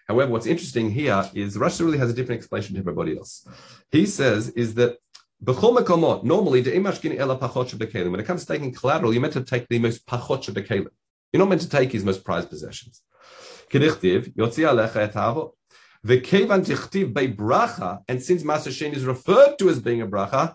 However, 0.09 0.33
what's 0.33 0.47
interesting 0.47 0.91
here 0.91 1.25
is 1.35 1.57
Rash 1.57 1.75
Sirilio 1.75 1.99
has 1.99 2.11
a 2.11 2.15
different 2.15 2.41
explanation 2.41 2.75
to 2.75 2.81
everybody 2.81 3.17
else. 3.17 3.47
He 3.93 4.07
says 4.07 4.49
is 4.51 4.75
that 4.75 4.99
normally, 5.47 6.63
when 6.63 8.21
it 8.21 8.27
comes 8.27 8.45
to 8.45 8.53
taking 8.53 8.73
collateral, 8.73 9.13
you're 9.13 9.23
meant 9.23 9.35
to 9.35 9.45
take 9.45 9.69
the 9.69 9.79
most 9.79 10.07
pachot. 10.07 11.04
You're 11.35 11.41
not 11.41 11.49
meant 11.49 11.63
to 11.63 11.69
take 11.69 11.91
his 11.91 12.05
most 12.05 12.23
prized 12.23 12.49
possessions. 12.49 13.03
And 13.73 13.83
since 18.23 18.45
Master 18.45 18.71
Shen 18.71 18.95
is 18.95 19.05
referred 19.05 19.59
to 19.59 19.69
as 19.69 19.81
being 19.81 20.01
a 20.01 20.07
bracha. 20.07 20.55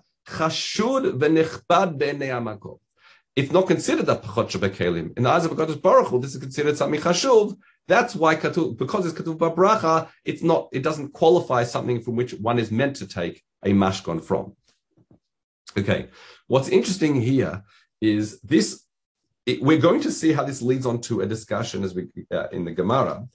It's 3.35 3.51
not 3.51 3.67
considered 3.67 4.07
a 4.07 4.15
pachot 4.15 4.51
shebekelim. 4.51 5.17
In 5.17 5.23
the 5.23 5.29
eyes 5.29 5.43
of 5.43 5.51
Hakadosh 5.51 5.81
Baruch 5.81 6.07
Hu, 6.07 6.21
this 6.21 6.35
is 6.35 6.39
considered 6.39 6.77
something 6.77 7.01
chashuv. 7.01 7.57
That's 7.89 8.15
why 8.15 8.37
katuv, 8.37 8.77
because 8.77 9.05
it's 9.05 9.19
katuv 9.19 9.37
bracha, 9.37 10.07
it's 10.23 10.43
not. 10.43 10.69
It 10.71 10.83
doesn't 10.83 11.11
qualify 11.11 11.65
something 11.65 11.99
from 12.01 12.15
which 12.15 12.35
one 12.35 12.57
is 12.57 12.71
meant 12.71 12.95
to 12.97 13.05
take 13.05 13.43
a 13.65 13.71
mashkon 13.71 14.23
from. 14.23 14.55
Okay, 15.77 16.07
what's 16.47 16.69
interesting 16.69 17.19
here 17.19 17.63
is 17.99 18.39
this 18.41 18.85
it, 19.45 19.61
we're 19.61 19.77
going 19.77 20.01
to 20.01 20.11
see 20.11 20.31
how 20.33 20.43
this 20.43 20.61
leads 20.61 20.85
on 20.85 21.01
to 21.01 21.21
a 21.21 21.25
discussion 21.25 21.83
as 21.83 21.95
we 21.95 22.07
uh, 22.31 22.47
in 22.51 22.65
the 22.65 22.71
Gemara, 22.71 23.27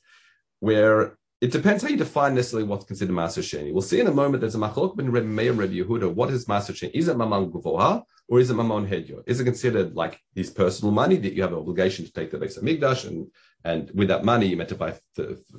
where 0.61 1.17
it 1.41 1.53
depends 1.53 1.83
how 1.83 1.91
you 1.91 1.97
define 1.97 2.35
necessarily 2.35 2.67
what's 2.67 2.87
considered 2.87 3.15
Maser 3.15 3.43
Sheni. 3.43 3.73
We'll 3.73 3.83
see 3.83 4.01
in 4.01 4.07
a 4.07 4.13
moment 4.13 4.41
there's 4.41 4.55
a 4.55 4.59
machlok 4.59 4.97
ben 4.97 5.11
Rebbe 5.11 5.27
Meir 5.27 5.53
Rebbe 5.53 5.75
Yehuda. 5.75 6.15
What 6.15 6.31
is 6.31 6.47
Maser 6.47 6.73
Sheni? 6.73 6.91
Is 6.95 7.09
it 7.09 7.17
Mamon 7.17 7.51
Gvoha 7.51 8.03
or 8.29 8.41
is 8.41 8.51
it 8.51 8.57
Mamon 8.57 8.89
Hedyo? 8.89 9.23
Is 9.27 9.41
it 9.41 9.45
considered 9.45 9.95
like 9.95 10.19
his 10.35 10.51
personal 10.51 10.93
money 10.93 11.17
that 11.17 11.35
you 11.35 11.43
have 11.43 11.53
an 11.53 11.59
obligation 11.59 12.07
to 12.07 12.13
take 12.13 12.31
the 12.31 12.39
base 12.39 12.57
of 12.57 12.65
Migdash 12.65 13.07
and 13.07 13.27
and 13.65 13.91
with 13.95 14.09
that 14.09 14.25
money 14.25 14.47
you 14.47 14.57
meant 14.57 14.69
to 14.69 14.75
buy 14.75 14.95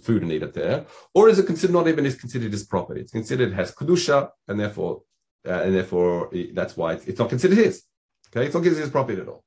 food 0.01 0.21
and 0.23 0.31
eat 0.31 0.43
it 0.43 0.53
there? 0.53 0.85
Or 1.13 1.29
is 1.29 1.39
it 1.39 1.45
considered 1.45 1.73
not 1.73 1.87
even 1.87 2.05
is 2.05 2.15
considered 2.15 2.51
his 2.51 2.65
property? 2.65 3.01
It's 3.01 3.11
considered 3.11 3.53
has 3.53 3.71
kedusha 3.71 4.29
and 4.47 4.59
therefore 4.59 5.01
uh, 5.47 5.61
and 5.65 5.75
therefore 5.75 6.31
that's 6.53 6.75
why 6.75 6.93
it's, 6.93 7.05
it's, 7.05 7.19
not 7.19 7.29
considered 7.29 7.57
his. 7.59 7.83
Okay, 8.29 8.45
it's 8.45 8.55
not 8.55 8.63
considered 8.63 8.85
his 8.85 8.91
property 8.91 9.21
at 9.21 9.27
all. 9.27 9.43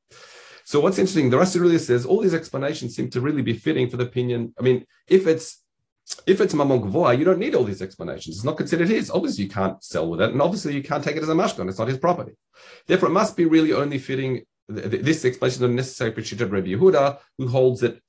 So 0.68 0.80
what's 0.80 0.98
interesting, 0.98 1.30
the 1.30 1.38
Rash 1.38 1.52
Sirilio 1.52 1.80
says 1.80 2.04
all 2.04 2.20
these 2.20 2.34
explanations 2.34 2.94
seem 2.94 3.08
to 3.12 3.22
really 3.22 3.40
be 3.40 3.54
fitting 3.54 3.88
for 3.88 3.96
the 3.96 4.04
opinion. 4.04 4.52
I 4.58 4.62
mean, 4.62 4.84
if 5.06 5.26
it's 5.26 5.62
if 6.26 6.42
it's 6.42 6.52
mamon 6.52 6.84
gvoa, 6.84 7.18
you 7.18 7.24
don't 7.24 7.38
need 7.38 7.54
all 7.54 7.64
these 7.64 7.80
explanations. 7.80 8.36
It's 8.36 8.44
not 8.44 8.58
considered 8.58 8.90
his. 8.90 9.10
Obviously, 9.10 9.44
you 9.44 9.50
can't 9.50 9.82
sell 9.82 10.10
with 10.10 10.20
it, 10.20 10.30
and 10.30 10.42
obviously, 10.42 10.74
you 10.74 10.82
can't 10.82 11.02
take 11.02 11.16
it 11.16 11.22
as 11.22 11.30
a 11.30 11.32
mashkon. 11.32 11.70
It's 11.70 11.78
not 11.78 11.88
his 11.88 11.96
property. 11.96 12.32
Therefore, 12.86 13.08
it 13.08 13.12
must 13.12 13.34
be 13.34 13.46
really 13.46 13.72
only 13.72 13.96
fitting. 13.96 14.42
This 14.68 15.24
explanation 15.24 15.64
is 15.64 15.74
necessary 15.74 16.12
for 16.12 16.20
Shittat 16.20 16.52
Rabbi 16.52 16.68
Yehuda, 16.68 17.18
who 17.38 17.48
holds 17.48 17.80
that 17.80 18.02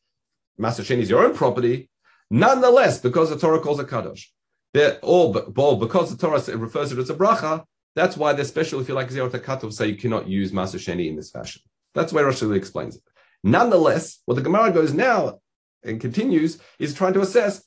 Maaser 0.59 0.83
Sheni 0.83 1.03
is 1.03 1.09
your 1.09 1.23
own 1.23 1.33
property. 1.33 1.89
Nonetheless, 2.29 2.99
because 2.99 3.29
the 3.29 3.37
Torah 3.37 3.61
calls 3.61 3.79
it 3.79 3.87
kadosh, 3.87 4.25
they're 4.73 4.99
all, 4.99 5.33
all 5.55 5.77
because 5.77 6.13
the 6.13 6.17
Torah 6.17 6.43
refers 6.57 6.89
to 6.89 6.99
it 6.99 7.03
as 7.03 7.09
a 7.09 7.15
bracha. 7.15 7.63
That's 7.95 8.17
why 8.17 8.33
they're 8.33 8.43
special. 8.43 8.81
If 8.81 8.89
you 8.89 8.95
like 8.95 9.11
zerot 9.11 9.31
katov, 9.31 9.71
say 9.71 9.87
you 9.87 9.95
cannot 9.95 10.27
use 10.27 10.51
Maaser 10.51 10.75
Sheni 10.75 11.07
in 11.07 11.15
this 11.15 11.31
fashion. 11.31 11.61
That's 11.93 12.13
why 12.13 12.21
Rash 12.21 12.39
Sirilio 12.39 12.55
explains 12.55 12.95
it. 12.95 13.03
Nonetheless, 13.43 14.19
what 14.25 14.35
the 14.35 14.41
Gemara 14.41 14.71
goes 14.71 14.93
now 14.93 15.39
and 15.83 15.99
continues 16.01 16.59
is 16.77 16.93
trying 16.93 17.13
to 17.13 17.21
assess 17.21 17.63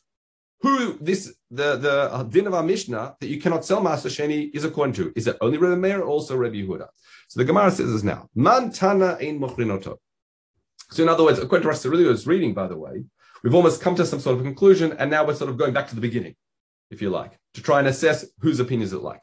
who 0.60 0.96
this 1.00 1.34
the 1.50 1.76
the 1.76 2.26
din 2.30 2.46
of 2.46 2.54
our 2.54 2.62
Mishnah 2.62 3.16
that 3.20 3.26
you 3.26 3.40
cannot 3.40 3.64
sell 3.64 3.82
Maaser 3.82 4.10
Sheni 4.10 4.54
is 4.54 4.64
according 4.64 4.94
to. 4.94 5.12
Is 5.16 5.26
it 5.26 5.36
only 5.40 5.58
Rebbe 5.58 5.76
Meir 5.76 6.00
or 6.00 6.06
also 6.06 6.36
Rebbe 6.36 6.56
Yehuda? 6.56 6.88
So 7.28 7.40
the 7.40 7.44
Gemara 7.44 7.70
says 7.70 7.92
this 7.92 8.04
now. 8.04 8.28
Man 8.34 8.70
tana 8.70 9.18
ein 9.20 9.40
mochrinoto. 9.40 9.96
So 10.90 11.02
in 11.02 11.08
other 11.08 11.24
words, 11.24 11.38
according 11.38 11.62
to 11.62 11.68
Rash 11.68 11.78
Sirilio's 11.78 12.26
reading, 12.26 12.54
by 12.54 12.68
the 12.68 12.76
way, 12.76 13.04
we've 13.42 13.54
almost 13.54 13.80
come 13.80 13.96
to 13.96 14.06
some 14.06 14.20
sort 14.20 14.36
of 14.36 14.44
conclusion, 14.44 14.92
and 14.98 15.10
now 15.10 15.26
we're 15.26 15.34
sort 15.34 15.50
of 15.50 15.56
going 15.56 15.72
back 15.72 15.88
to 15.88 15.94
the 15.94 16.00
beginning, 16.00 16.36
if 16.90 17.02
you 17.02 17.10
like, 17.10 17.32
to 17.54 17.62
try 17.62 17.78
and 17.78 17.88
assess 17.88 18.26
whose 18.40 18.60
opinion 18.60 18.86
is 18.86 18.92
it 18.92 19.02
like. 19.02 19.22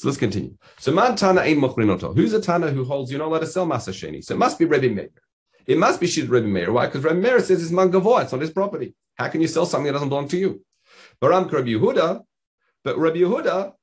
So 0.00 0.08
let's 0.08 0.16
continue. 0.16 0.56
So 0.78 0.92
man 0.92 1.14
tana 1.14 1.42
ein 1.42 1.60
mochrinoto. 1.60 2.16
Who's 2.16 2.32
a 2.32 2.40
tana 2.40 2.70
who 2.70 2.84
holds 2.84 3.12
you're 3.12 3.18
not 3.18 3.26
allowed 3.26 3.40
to 3.40 3.46
sell 3.46 3.66
Maaser 3.66 3.92
Sheni? 3.92 4.24
So 4.24 4.32
it 4.32 4.38
must 4.38 4.58
be 4.58 4.64
Rebbe 4.64 4.88
Meir. 4.88 5.10
It 5.66 5.76
must 5.76 6.00
be 6.00 6.06
Shid 6.06 6.30
Rebbe 6.30 6.46
Meir. 6.46 6.72
Why? 6.72 6.86
Because 6.86 7.04
Rebbe 7.04 7.16
Meir 7.16 7.38
says 7.40 7.62
it's 7.62 7.70
man 7.70 7.92
gavoa, 7.92 8.22
it's 8.22 8.32
not 8.32 8.40
his 8.40 8.50
property. 8.50 8.94
How 9.18 9.28
can 9.28 9.42
you 9.42 9.46
sell 9.46 9.66
something 9.66 9.84
that 9.88 9.92
doesn't 9.92 10.08
belong 10.08 10.26
to 10.28 10.38
you? 10.38 10.64
Baram 11.20 11.52
Rabbi 11.52 11.72
Yehuda, 11.72 12.22
but 12.82 12.96
Rabbi 12.96 13.18
Yehuda, 13.18 13.74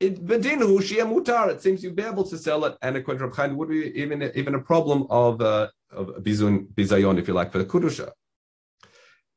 it 0.00 0.26
bedinu 0.26 0.78
shia 0.80 1.06
mutar. 1.06 1.50
It 1.50 1.62
seems 1.62 1.84
you'd 1.84 1.94
be 1.94 2.02
able 2.02 2.24
to 2.24 2.36
sell 2.36 2.64
it, 2.64 2.76
and 2.82 2.96
according 2.96 3.30
to 3.30 3.36
Chaim, 3.36 3.56
would 3.56 3.68
be 3.68 3.96
even 3.96 4.32
even 4.34 4.56
a 4.56 4.60
problem 4.60 5.06
of 5.10 5.40
uh, 5.40 5.68
of 5.92 6.08
bizun 6.24 6.66
bizayon, 6.74 7.20
if 7.20 7.28
you 7.28 7.34
like, 7.34 7.52
for 7.52 7.58
the 7.58 7.66
kudusha. 7.66 8.10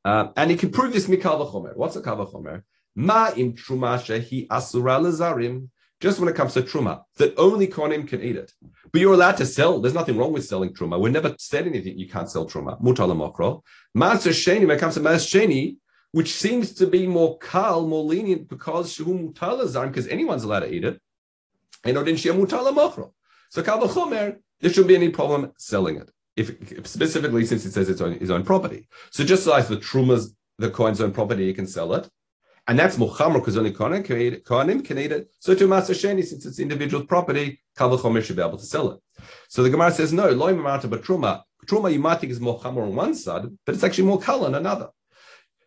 Uh, 0.04 0.30
and 0.36 0.50
he 0.50 0.56
can 0.56 0.72
prove 0.72 0.92
this 0.92 1.06
mikal 1.06 1.38
v'chomer. 1.38 1.76
What's 1.76 1.94
a 1.94 2.02
kal 2.02 2.16
v'chomer? 2.16 2.64
Ma 2.96 3.30
im 3.36 3.52
truma 3.52 3.96
shehi 3.96 4.48
asura 4.50 4.98
lezarim. 4.98 5.68
Just 6.00 6.20
when 6.20 6.28
it 6.28 6.34
comes 6.34 6.52
to 6.54 6.62
truma, 6.62 7.02
that 7.16 7.34
only 7.38 7.66
konim 7.66 8.06
can 8.06 8.20
eat 8.20 8.36
it, 8.36 8.52
but 8.92 9.00
you're 9.00 9.14
allowed 9.14 9.38
to 9.38 9.46
sell. 9.46 9.80
There's 9.80 9.94
nothing 9.94 10.18
wrong 10.18 10.32
with 10.32 10.44
selling 10.44 10.74
truma. 10.74 11.00
We 11.00 11.10
never 11.10 11.34
said 11.38 11.66
anything. 11.66 11.98
You 11.98 12.08
can't 12.08 12.30
sell 12.30 12.46
truma. 12.46 12.80
Mutar 12.82 13.08
lemokro. 13.08 13.62
Maser 13.96 14.32
sheni. 14.32 14.60
When 14.66 14.76
it 14.76 14.80
comes 14.80 14.94
to 14.94 15.00
mas 15.00 15.26
sheni, 15.26 15.76
which 16.12 16.32
seems 16.34 16.74
to 16.74 16.86
be 16.86 17.06
more 17.06 17.38
kal, 17.38 17.86
more 17.86 18.04
lenient 18.04 18.48
because 18.48 18.92
shu 18.92 19.04
mutala 19.04 19.86
because 19.86 20.06
anyone's 20.08 20.44
allowed 20.44 20.60
to 20.60 20.72
eat 20.72 20.84
it. 20.84 21.00
And 21.84 21.96
odin 21.96 22.16
shia 22.16 22.34
mutala 22.34 22.74
mochro. 22.74 23.12
So 23.50 23.62
kal 23.62 23.80
v'chomer, 23.80 24.36
there 24.60 24.70
shouldn't 24.70 24.88
be 24.88 24.96
any 24.96 25.08
problem 25.08 25.52
selling 25.56 25.96
it. 25.96 26.10
If, 26.36 26.50
if, 26.72 26.86
specifically 26.86 27.46
since 27.46 27.64
it 27.64 27.72
says 27.72 27.88
it's 27.88 28.02
on 28.02 28.12
his 28.12 28.30
own 28.30 28.44
property. 28.44 28.88
So 29.10 29.24
just 29.24 29.46
like 29.46 29.68
the 29.68 29.78
trumas, 29.78 30.34
the 30.58 30.70
coin's 30.70 31.00
own 31.00 31.12
property, 31.12 31.46
you 31.46 31.54
can 31.54 31.66
sell 31.66 31.94
it. 31.94 32.08
And 32.68 32.78
that's 32.78 32.96
because 32.96 33.56
only 33.56 33.72
kohanim 33.72 34.04
can 34.84 34.98
eat 34.98 35.12
it. 35.12 35.30
So 35.38 35.54
to 35.54 35.68
Maaser 35.68 35.94
Sheni, 35.94 36.24
since 36.24 36.44
it's 36.46 36.58
individual 36.58 37.04
property, 37.04 37.60
kal 37.76 37.96
v'chomer 37.96 38.24
should 38.24 38.36
be 38.36 38.42
able 38.42 38.58
to 38.58 38.64
sell 38.64 38.90
it. 38.90 39.00
So 39.48 39.62
the 39.62 39.70
Gemara 39.70 39.92
says 39.92 40.12
no, 40.12 40.30
loy 40.30 40.52
mamata 40.52 40.90
but 40.90 41.02
truma. 41.02 41.42
Truma 41.66 41.92
you 41.92 42.00
might 42.00 42.20
think 42.20 42.32
is 42.32 42.40
more 42.40 42.60
on 42.64 42.94
one 42.94 43.14
side, 43.14 43.44
but 43.64 43.74
it's 43.74 43.84
actually 43.84 44.04
more 44.04 44.20
kal 44.20 44.44
on 44.44 44.54
another. 44.54 44.88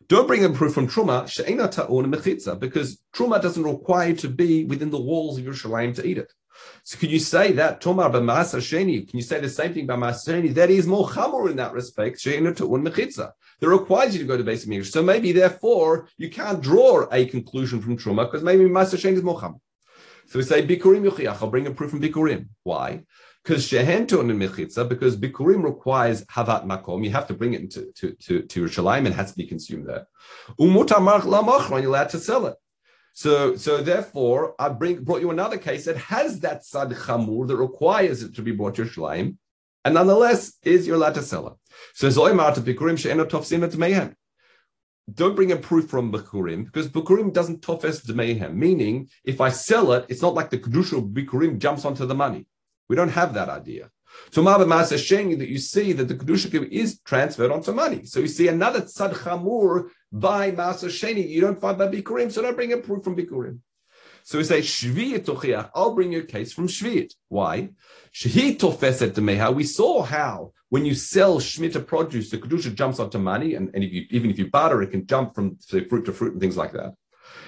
Don't 0.10 0.28
bring 0.28 0.44
a 0.44 0.50
proof 0.50 0.74
from 0.74 0.88
Truma, 0.88 1.28
she'ena 1.28 1.68
ta'un 1.70 2.12
mechitza, 2.12 2.60
because 2.60 3.00
Truma 3.16 3.40
doesn't 3.40 3.62
require 3.62 4.14
to 4.16 4.28
be 4.28 4.66
within 4.66 4.90
the 4.90 5.00
walls 5.00 5.38
of 5.38 5.46
Yerushalayim 5.46 5.94
to 5.96 6.06
eat 6.06 6.18
it. 6.18 6.34
So 6.84 6.98
can 6.98 7.10
you 7.10 7.20
say 7.20 7.52
that 7.54 7.80
Tomar 7.80 8.10
b'Maas 8.10 8.56
Sheni? 8.56 9.08
Can 9.08 9.20
you 9.20 9.24
say 9.24 9.40
the 9.40 9.48
same 9.48 9.74
thing 9.74 9.86
by 9.86 9.96
Maas 9.96 10.26
Sheni? 10.26 10.52
That 10.56 10.72
is 10.72 10.88
more 10.88 11.08
chamor 11.08 11.50
in 11.50 11.58
that 11.58 11.74
respect. 11.74 12.20
She'ena 12.20 12.56
ta'un 12.56 12.84
mechitza. 12.84 13.34
That 13.60 13.70
requires 13.70 14.14
you 14.14 14.20
to 14.20 14.26
go 14.26 14.38
to 14.38 14.44
basic 14.44 14.70
English. 14.70 14.92
So 14.92 15.04
maybe 15.04 15.32
therefore 15.32 16.08
you 16.18 16.30
can't 16.30 16.62
draw 16.62 17.08
a 17.12 17.26
conclusion 17.26 17.82
from 17.82 17.98
Truma 17.98 18.26
because 18.26 18.44
maybe 18.44 18.66
Maas 18.68 18.94
Sheni 18.94 19.14
is 19.14 19.24
more 19.24 19.40
chamor. 19.40 19.60
So 20.28 20.40
we 20.40 20.44
say 20.44 20.66
Bikurim 20.66 21.10
Yuchiach. 21.10 21.42
I'll 21.42 21.50
bring 21.50 21.68
a 21.68 21.72
proof 21.72 21.92
from 21.92 22.02
Bikurim. 22.02 22.48
Why? 22.64 23.04
because 23.44 23.68
shehen 23.68 24.02
and 24.02 24.42
mechitza, 24.42 24.88
because 24.88 25.16
bikurim 25.16 25.64
requires 25.64 26.24
havat 26.26 26.66
makom, 26.66 27.04
you 27.04 27.10
have 27.12 27.28
to 27.28 27.34
bring 27.34 27.54
it 27.54 27.62
into 27.62 27.92
to 27.94 28.12
to 28.14 28.42
to 28.44 28.64
Yerushalayim 28.64 29.06
and 29.06 29.16
has 29.16 29.32
to 29.32 29.38
be 29.38 29.46
consumed 29.46 29.88
there. 29.88 30.08
Umutamach 30.60 31.22
lamachron, 31.22 31.82
you're 31.82 31.90
allowed 31.90 32.10
to 32.10 32.20
sell 32.20 32.46
it. 32.48 32.56
So 33.14 33.56
so 33.56 33.78
therefore, 33.78 34.56
I 34.60 34.70
bring 34.70 35.04
brought 35.04 35.22
you 35.22 35.32
another 35.32 35.58
case 35.58 35.86
that 35.86 35.98
has 35.98 36.42
that 36.42 36.66
sad 36.66 36.90
chamur 36.92 37.48
that 37.48 37.56
requires 37.56 38.24
it 38.24 38.36
to 38.36 38.42
be 38.42 38.52
brought 38.52 38.76
to 38.76 38.84
Yerushalayim, 38.84 39.38
and 39.86 39.94
nonetheless 39.94 40.58
is 40.64 40.86
you're 40.86 40.98
allowed 40.98 41.16
to 41.16 41.24
sell 41.24 41.48
it. 41.48 41.54
So 41.94 42.10
bikurim 42.10 43.78
mayhem. 43.78 44.16
Don't 45.12 45.36
bring 45.36 45.52
a 45.52 45.58
proof 45.58 45.90
from 45.90 46.12
Bikurim 46.12 46.66
because 46.66 46.88
Bikurim 46.88 47.34
doesn't 47.34 47.64
tofes 47.64 48.02
the 48.02 48.14
mayhem. 48.14 48.60
Meaning, 48.60 49.10
if 49.24 49.42
I 49.42 49.50
sell 49.50 49.92
it, 49.94 50.06
it's 50.08 50.22
not 50.22 50.36
like 50.36 50.50
the 50.50 50.60
Kedusha 50.60 51.14
Bikurim 51.14 51.58
jumps 51.58 51.86
onto 51.86 52.06
the 52.06 52.14
money. 52.14 52.46
We 52.88 52.96
don't 52.96 53.10
have 53.10 53.34
that 53.34 53.50
idea. 53.50 53.90
So 54.32 54.42
Ma'aba 54.42 54.66
Sheni 54.66 55.38
that 55.38 55.50
you 55.50 55.58
see 55.58 55.94
that 55.94 56.08
the 56.08 56.16
Kedusha 56.16 56.68
is 56.70 57.00
transferred 57.00 57.52
onto 57.52 57.72
money. 57.72 58.06
So 58.06 58.20
you 58.20 58.28
see 58.28 58.48
another 58.48 58.82
Tzad 58.82 59.14
Chamur 59.14 59.90
by 60.12 60.52
Masa 60.52 60.90
Sheni. 60.90 61.28
You 61.28 61.42
don't 61.42 61.60
find 61.60 61.78
by 61.78 61.88
Bikurim, 61.88 62.32
so 62.32 62.42
don't 62.42 62.56
bring 62.56 62.74
a 62.74 62.78
proof 62.78 63.04
from 63.04 63.16
Bikurim. 63.16 63.60
So 64.24 64.38
we 64.38 64.44
say 64.44 64.60
Shvi'it 64.60 65.26
Tochiach. 65.26 65.72
I'll 65.74 65.96
bring 65.96 66.12
you 66.12 66.20
a 66.20 66.26
case 66.26 66.54
from 66.54 66.68
Shvi'it. 66.68 67.14
Why? 67.30 67.70
Shehi 68.14 68.58
Tofeset 68.58 69.12
Demeha. 69.12 69.54
We 69.54 69.64
saw 69.64 70.04
how 70.04 70.54
when 70.70 70.86
you 70.86 70.94
sell 70.94 71.40
Shemitah 71.40 71.86
produce, 71.86 72.30
the 72.30 72.38
Kedusha 72.38 72.74
jumps 72.74 73.00
onto 73.00 73.18
money, 73.18 73.56
and, 73.56 73.70
and 73.74 73.84
if 73.84 73.92
you, 73.92 74.06
even 74.12 74.30
if 74.30 74.40
you 74.40 74.50
barter, 74.50 74.82
it 74.82 74.92
can 74.92 75.06
jump 75.06 75.36
from 75.36 75.58
say, 75.60 75.84
fruit 75.84 76.06
to 76.06 76.14
fruit 76.14 76.34
and 76.34 76.42
things 76.42 76.58
like 76.58 76.72
that. 76.74 76.94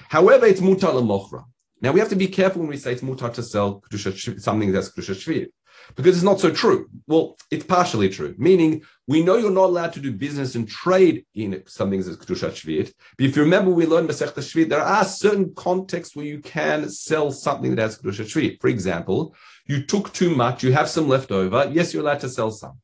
However, 0.09 0.45
it's 0.45 0.61
Mutar 0.61 0.93
Mochra. 1.01 1.43
Now 1.81 1.91
we 1.91 1.99
have 1.99 2.09
to 2.09 2.15
be 2.15 2.27
careful 2.27 2.61
when 2.61 2.69
we 2.69 2.77
say 2.77 2.93
it's 2.93 3.01
mutar 3.01 3.33
to 3.33 3.41
sell 3.41 3.81
Kadusha 3.81 4.39
something 4.39 4.71
that's 4.71 4.91
kedusha 4.91 5.15
shvir, 5.15 5.47
because 5.95 6.15
it's 6.15 6.23
not 6.23 6.39
so 6.39 6.51
true. 6.51 6.87
Well, 7.07 7.37
it's 7.49 7.65
partially 7.65 8.07
true, 8.09 8.35
meaning 8.37 8.83
we 9.07 9.23
know 9.23 9.37
you're 9.37 9.49
not 9.49 9.65
allowed 9.65 9.93
to 9.93 9.99
do 9.99 10.11
business 10.11 10.53
and 10.53 10.69
trade 10.69 11.25
in 11.33 11.63
something 11.65 11.99
that's 12.03 12.17
kedusha 12.17 12.51
shvir. 12.51 12.93
But 13.17 13.25
if 13.25 13.35
you 13.35 13.41
remember, 13.41 13.71
we 13.71 13.87
learned 13.87 14.09
Masechta 14.09 14.41
Shvir, 14.41 14.69
there 14.69 14.81
are 14.81 15.03
certain 15.03 15.55
contexts 15.55 16.15
where 16.15 16.25
you 16.25 16.39
can 16.39 16.87
sell 16.87 17.31
something 17.31 17.75
that 17.75 17.81
has 17.81 17.97
kedusha 17.97 18.25
shvir. 18.25 18.61
For 18.61 18.67
example, 18.67 19.35
you 19.65 19.83
took 19.83 20.13
too 20.13 20.35
much, 20.35 20.63
you 20.63 20.73
have 20.73 20.87
some 20.87 21.07
left 21.07 21.31
over. 21.31 21.67
Yes, 21.73 21.93
you're 21.93 22.03
allowed 22.03 22.19
to 22.19 22.29
sell 22.29 22.51
some. 22.51 22.79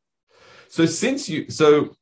So 0.77 0.85
since 0.85 1.27
you 1.27 1.49
so 1.49 1.95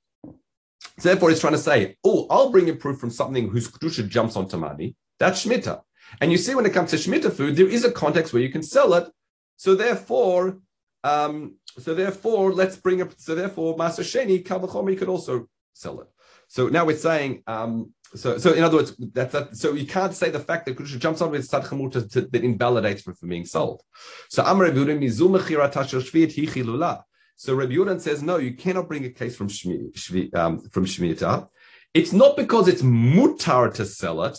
therefore, 0.98 1.30
he's 1.30 1.40
trying 1.40 1.54
to 1.54 1.66
say, 1.70 1.96
oh, 2.04 2.28
I'll 2.30 2.50
bring 2.50 2.70
a 2.70 2.74
proof 2.74 3.00
from 3.00 3.10
something 3.10 3.48
whose 3.48 3.72
kedusha 3.72 4.10
jumps 4.10 4.36
onto 4.36 4.58
money. 4.58 4.98
That's 5.18 5.46
shmita. 5.46 5.82
And 6.20 6.30
you 6.30 6.38
see, 6.38 6.56
when 6.56 6.66
it 6.66 6.74
comes 6.74 6.90
to 6.92 6.98
Shemitah 6.98 7.32
food, 7.32 7.56
there 7.56 7.70
is 7.70 7.86
a 7.86 7.92
context 7.92 8.34
where 8.34 8.42
you 8.42 8.50
can 8.50 8.64
sell 8.64 8.94
it. 8.96 9.08
So 9.56 9.76
therefore, 9.76 10.58
um, 11.06 11.56
so 11.80 11.96
therefore, 11.96 12.52
let's 12.52 12.76
bring 12.76 13.02
up. 13.02 13.14
So 13.16 13.34
therefore, 13.34 13.78
Maaser 13.78 14.04
Sheni 14.04 14.46
Kalvachomer 14.46 14.98
could 14.98 15.08
also 15.08 15.48
sell 15.72 16.02
it. 16.02 16.08
So 16.50 16.68
now 16.68 16.84
we're 16.84 16.98
saying. 16.98 17.44
Um, 17.48 17.94
so, 18.14 18.38
so 18.38 18.52
in 18.52 18.62
other 18.62 18.76
words, 18.76 18.94
that, 19.14 19.32
that 19.32 19.56
so 19.56 19.72
you 19.72 19.88
can't 19.88 20.14
say 20.14 20.32
the 20.32 20.42
fact 20.42 20.66
that 20.66 20.76
Kedusha 20.76 21.00
jumps 21.00 21.22
on 21.22 21.32
with 21.32 21.50
Chamur 21.50 21.94
that 22.30 22.44
invalidates 22.44 23.04
for, 23.04 23.14
for 23.14 23.26
being 23.26 23.46
sold. 23.46 23.84
So 24.30 24.44
Amar 24.44 24.68
Rebudim 24.68 25.00
Mizum 25.00 25.40
Shvit 25.40 26.36
Hichilula. 26.36 27.04
So 27.36 27.54
Rabbi 27.54 27.74
Yudan 27.74 28.00
says 28.00 28.24
no, 28.24 28.38
you 28.38 28.54
cannot 28.54 28.88
bring 28.88 29.06
a 29.06 29.10
case 29.10 29.36
from 29.36 29.50
Shmi, 29.50 29.94
Shvi, 29.94 30.34
um, 30.36 30.62
from 30.70 30.86
Shemitah. 30.86 31.50
It's 31.94 32.14
not 32.14 32.38
because 32.38 32.68
it's 32.68 32.82
mutar 32.82 33.74
to 33.74 33.86
sell 33.86 34.24
it, 34.24 34.38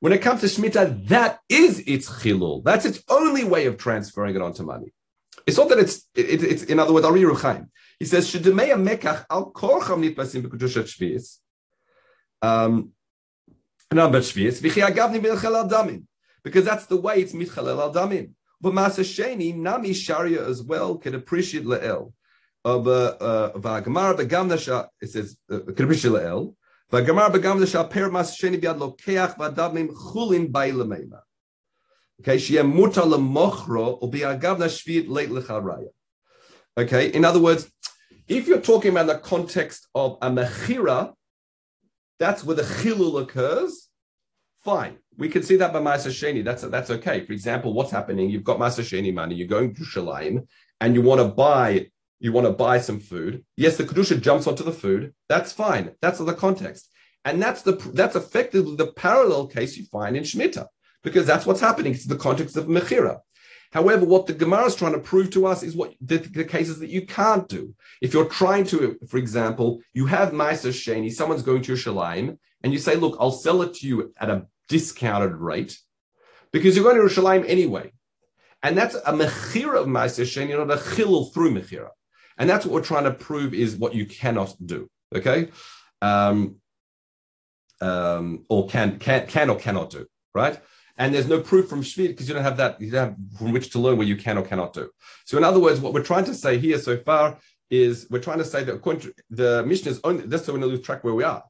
when 0.00 0.12
it 0.12 0.22
comes 0.22 0.40
to 0.40 0.46
Shemitah, 0.46 1.08
that 1.08 1.40
is 1.48 1.80
its 1.80 2.08
chilul. 2.08 2.62
That's 2.62 2.84
its 2.84 3.02
only 3.08 3.44
way 3.44 3.66
of 3.66 3.78
transferring 3.78 4.36
it 4.36 4.42
onto 4.42 4.62
money. 4.62 4.92
It's 5.46 5.56
not 5.56 5.68
that 5.70 5.78
it's, 5.78 6.06
it, 6.14 6.42
it's 6.42 6.62
in 6.64 6.78
other 6.78 6.92
words, 6.92 7.06
Ari 7.06 7.22
Ruchaim. 7.22 7.68
He 7.98 8.04
says, 8.04 8.30
Shedemeya 8.30 8.76
mekach 8.76 9.24
al 9.28 9.50
korcham 9.52 10.14
nitbasim 10.14 10.42
b'kedushat 10.42 10.84
shvius. 10.84 11.38
Um, 12.40 12.92
Shvius, 13.92 14.60
Agavni 14.60 15.20
Milchel 15.20 15.68
Damim. 15.68 16.04
Because 16.44 16.64
that's 16.64 16.86
the 16.86 16.96
way 16.96 17.20
it's 17.20 17.32
Mitchel 17.32 17.68
al 17.68 17.92
Damim. 17.92 18.32
But 18.60 18.72
Masasheni, 18.72 19.54
Nami 19.54 19.92
Sharia 19.92 20.46
as 20.46 20.62
well, 20.62 20.96
can 20.96 21.14
appreciate 21.14 21.64
Le'el. 21.64 22.12
Uh, 22.64 22.80
uh, 22.80 23.52
V'agamar 23.52 24.16
begamna 24.16 24.88
it 25.00 25.10
says, 25.10 25.36
uh, 25.50 25.60
can 25.60 25.84
appreciate 25.84 26.12
Le'el. 26.12 26.54
V'agamar 26.92 27.30
begamna 27.30 27.66
sha 27.66 27.84
per 27.84 28.10
Masa 28.10 28.36
Sheni 28.36 28.60
biad 28.60 28.78
lokeach 28.78 29.36
v'adamim 29.36 29.88
chulin 29.90 30.50
bay 30.50 30.72
lemeima. 30.72 31.20
Okay, 32.20 32.36
shia 32.36 32.68
muta 32.68 33.02
lemochro 33.02 34.02
u'bi'agavna 34.02 34.66
shviit 34.66 35.08
leit 35.08 35.28
lecharaya. 35.28 35.90
Okay, 36.76 37.12
in 37.12 37.24
other 37.24 37.40
words, 37.40 37.70
if 38.26 38.48
you're 38.48 38.60
talking 38.60 38.90
about 38.90 39.06
the 39.06 39.18
context 39.18 39.86
of 39.94 40.18
a 40.20 40.28
mechira, 40.28 41.14
that's 42.18 42.44
where 42.44 42.56
the 42.56 42.62
chilul 42.62 43.22
occurs. 43.22 43.87
Fine, 44.64 44.98
we 45.16 45.28
can 45.28 45.42
see 45.42 45.56
that 45.56 45.72
by 45.72 45.80
Masa 45.80 46.08
Sheni. 46.08 46.44
That's 46.44 46.62
that's 46.62 46.90
okay. 46.90 47.24
For 47.24 47.32
example, 47.32 47.72
what's 47.72 47.90
happening? 47.90 48.28
You've 48.28 48.44
got 48.44 48.58
Masa 48.58 48.80
Sheni 48.80 49.14
money. 49.14 49.34
You're 49.34 49.46
going 49.46 49.74
to 49.74 49.82
Shalim, 49.82 50.46
and 50.80 50.94
you 50.94 51.02
want 51.02 51.20
to 51.20 51.28
buy 51.28 51.88
you 52.20 52.32
want 52.32 52.46
to 52.46 52.52
buy 52.52 52.80
some 52.80 52.98
food. 52.98 53.44
Yes, 53.56 53.76
the 53.76 53.84
kedusha 53.84 54.20
jumps 54.20 54.46
onto 54.46 54.64
the 54.64 54.72
food. 54.72 55.14
That's 55.28 55.52
fine. 55.52 55.92
That's 56.02 56.18
the 56.18 56.34
context, 56.34 56.90
and 57.24 57.40
that's 57.40 57.62
the 57.62 57.72
that's 57.94 58.16
effectively 58.16 58.76
the 58.76 58.92
parallel 58.92 59.46
case 59.46 59.76
you 59.76 59.86
find 59.86 60.16
in 60.16 60.24
Shemitah 60.24 60.66
because 61.02 61.26
that's 61.26 61.46
what's 61.46 61.60
happening. 61.60 61.94
It's 61.94 62.06
the 62.06 62.16
context 62.16 62.56
of 62.56 62.66
mechira. 62.66 63.20
However, 63.70 64.06
what 64.06 64.26
the 64.26 64.32
Gemara 64.32 64.64
is 64.64 64.74
trying 64.74 64.94
to 64.94 64.98
prove 64.98 65.30
to 65.32 65.46
us 65.46 65.62
is 65.62 65.76
what 65.76 65.92
the, 66.00 66.16
the, 66.16 66.44
cases 66.44 66.78
that 66.78 66.88
you 66.88 67.04
can't 67.04 67.46
do. 67.48 67.74
If 68.00 68.14
you're 68.14 68.24
trying 68.24 68.64
to, 68.66 68.98
for 69.08 69.18
example, 69.18 69.82
you 69.92 70.06
have 70.06 70.32
Meiser 70.32 70.72
Sheni, 70.72 71.12
someone's 71.12 71.42
going 71.42 71.60
to 71.62 71.68
your 71.68 71.76
Shalim, 71.76 72.38
and 72.62 72.72
you 72.72 72.78
say, 72.78 72.96
look, 72.96 73.16
I'll 73.20 73.30
sell 73.30 73.62
it 73.62 73.74
to 73.74 73.86
you 73.86 74.12
at 74.18 74.30
a 74.30 74.46
discounted 74.68 75.36
rate 75.36 75.78
because 76.52 76.76
you're 76.76 76.84
going 76.84 76.96
to 76.96 77.02
Yerushalayim 77.02 77.48
anyway. 77.48 77.92
And 78.62 78.76
that's 78.76 78.94
a 78.94 79.12
mechira 79.12 79.82
of 79.82 79.86
Meiser 79.86 80.24
Sheni, 80.24 80.56
not 80.56 80.76
a 80.76 80.80
chilul 80.80 81.32
through 81.32 81.54
mechira. 81.54 81.90
And 82.36 82.50
that's 82.50 82.66
what 82.66 82.74
we're 82.74 82.82
trying 82.82 83.04
to 83.04 83.12
prove 83.12 83.54
is 83.54 83.76
what 83.76 83.94
you 83.94 84.06
cannot 84.06 84.54
do. 84.64 84.88
Okay? 85.14 85.50
Um, 86.02 86.56
um, 87.80 88.44
or 88.48 88.68
can, 88.68 88.98
can, 88.98 89.26
can 89.28 89.50
or 89.50 89.56
cannot 89.56 89.90
do, 89.90 90.06
right? 90.34 90.60
and 90.98 91.14
there's 91.14 91.28
no 91.28 91.40
proof 91.40 91.68
from 91.68 91.82
Shvit 91.82 92.08
because 92.08 92.28
you 92.28 92.34
don't 92.34 92.42
have 92.42 92.56
that, 92.56 92.80
you 92.80 92.90
don't 92.90 93.10
have 93.10 93.38
from 93.38 93.52
which 93.52 93.70
to 93.70 93.78
learn 93.78 93.96
what 93.96 94.08
you 94.08 94.16
can 94.16 94.36
or 94.36 94.42
cannot 94.42 94.72
do. 94.72 94.90
So, 95.24 95.38
in 95.38 95.44
other 95.44 95.60
words, 95.60 95.80
what 95.80 95.94
we're 95.94 96.02
trying 96.02 96.24
to 96.24 96.34
say 96.34 96.58
here 96.58 96.78
so 96.78 96.96
far 96.98 97.38
is 97.70 98.06
we're 98.10 98.18
trying 98.18 98.38
to 98.38 98.44
say 98.44 98.64
that 98.64 98.82
the 99.30 99.64
Mishnah 99.64 99.92
is 99.92 100.00
only 100.02 100.26
that's 100.26 100.44
so 100.44 100.52
we're 100.52 100.58
going 100.58 100.70
to 100.70 100.76
lose 100.76 100.84
track 100.84 101.04
where 101.04 101.14
we 101.14 101.24
are. 101.24 101.44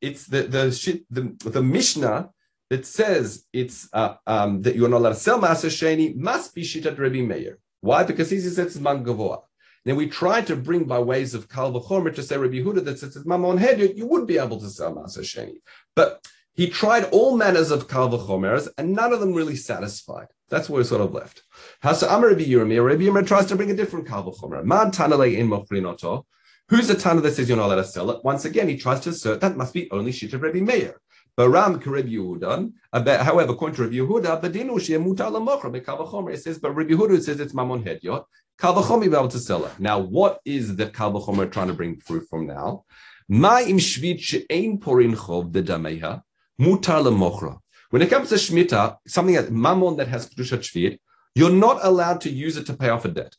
It's 0.00 0.26
the 0.26 0.42
the 0.42 1.04
the, 1.10 1.50
the 1.50 1.62
Mishnah 1.62 2.30
that 2.70 2.86
says 2.86 3.44
it's 3.52 3.88
uh, 3.92 4.14
um, 4.26 4.62
that 4.62 4.74
you're 4.74 4.88
not 4.88 4.98
allowed 4.98 5.10
to 5.10 5.14
sell 5.16 5.40
Maser 5.40 5.70
Sheni 5.70 6.16
must 6.16 6.54
be 6.54 6.62
Shitat 6.62 6.98
Rabbi 6.98 7.20
Meir. 7.20 7.58
Why? 7.80 8.04
Because 8.04 8.30
he 8.30 8.40
says 8.40 8.58
it's 8.58 8.76
Man 8.76 9.04
Gavoa. 9.04 9.42
Then 9.84 9.96
we 9.96 10.08
try 10.08 10.40
to 10.40 10.56
bring 10.56 10.84
by 10.84 10.98
ways 10.98 11.34
of 11.34 11.48
Kal 11.48 11.72
V'chomer 11.72 12.14
to 12.14 12.22
say 12.22 12.38
Rabbi 12.38 12.56
Huda 12.56 12.84
that 12.84 12.98
says 12.98 13.16
it's 13.16 13.26
Mamon 13.26 13.58
Head, 13.58 13.80
you 13.98 14.06
would 14.06 14.26
be 14.26 14.38
able 14.38 14.58
to 14.60 14.70
sell 14.70 14.94
Maser 14.94 15.20
Sheni. 15.20 15.56
But 15.94 16.26
he 16.54 16.68
tried 16.68 17.04
all 17.10 17.36
manners 17.36 17.72
of 17.72 17.88
kal 17.88 18.08
v'chomers, 18.08 18.68
and 18.78 18.92
none 18.92 19.12
of 19.12 19.18
them 19.20 19.34
really 19.34 19.56
satisfied. 19.56 20.28
That's 20.48 20.70
where 20.70 20.80
we're 20.80 20.84
sort 20.84 21.00
of 21.00 21.12
left. 21.12 21.42
Hasa 21.82 22.06
Amar 22.06 22.28
Rabbi 22.28 22.44
Yirmiyah, 22.44 22.84
Rabbi 22.84 23.02
Yirmiyah 23.02 23.26
tries 23.26 23.46
to 23.46 23.56
bring 23.56 23.72
a 23.72 23.74
different 23.74 24.06
kal 24.06 24.22
v'chomer. 24.24 24.64
Man 24.64 24.92
tanale 24.92 25.36
in 25.36 25.48
mochrinoto. 25.48 26.24
Who's 26.68 26.88
the 26.88 26.94
tana 26.94 27.20
that 27.20 27.34
says 27.34 27.48
you're 27.48 27.58
not 27.58 27.66
allowed 27.66 27.76
to 27.76 27.84
sell 27.84 28.10
it? 28.10 28.24
Once 28.24 28.46
again, 28.46 28.68
he 28.68 28.76
tries 28.76 29.00
to 29.00 29.10
assert 29.10 29.40
that 29.40 29.56
must 29.56 29.74
be 29.74 29.90
only 29.90 30.12
shit 30.12 30.32
of 30.32 30.42
Rabbi 30.42 30.60
Meir. 30.60 30.98
Baram 31.36 31.84
Rabbi 31.84 32.08
Yehuda. 32.08 32.72
Uh, 32.92 33.24
however, 33.24 33.52
according 33.52 33.76
to 33.76 33.82
Rabbi 33.82 33.96
Yehuda, 33.96 34.40
Badinu 34.40 34.76
shemuta 34.76 35.30
lamochra 35.30 35.70
bekal 35.70 35.98
v'chomer. 35.98 36.32
It 36.32 36.42
says, 36.42 36.58
but 36.58 36.70
Rabbi 36.70 36.92
Yehuda 36.92 37.22
says 37.22 37.40
it's 37.40 37.52
mamon 37.52 37.84
hedyot. 37.84 38.24
Kal 38.58 38.74
v'chomer 38.74 39.10
be 39.10 39.16
able 39.16 39.28
to 39.28 39.38
sell 39.38 39.64
it. 39.66 39.78
Now, 39.78 39.98
what 39.98 40.40
is 40.44 40.76
the 40.76 40.86
kal 40.86 41.12
v'chomer 41.12 41.50
trying 41.50 41.68
to 41.68 41.74
bring 41.74 41.96
proof 41.96 42.28
from 42.30 42.46
now? 42.46 42.84
Ma 43.28 43.58
im 43.58 43.78
shvit 43.78 44.20
she'ein 44.20 44.78
porin 44.78 45.14
chov 45.16 45.50
bedameha. 45.50 46.22
Mutar 46.60 47.02
lemochra. 47.04 47.58
When 47.90 48.00
it 48.00 48.10
comes 48.10 48.28
to 48.30 48.36
shmita, 48.36 48.96
something 49.06 49.34
like 49.34 49.50
mammon 49.50 49.96
that 49.96 50.08
has 50.08 50.30
kedusha 50.30 50.58
shvir, 50.60 50.98
you're 51.34 51.50
not 51.50 51.84
allowed 51.84 52.20
to 52.22 52.30
use 52.30 52.56
it 52.56 52.66
to 52.66 52.74
pay 52.74 52.88
off 52.88 53.04
a 53.04 53.08
debt. 53.08 53.34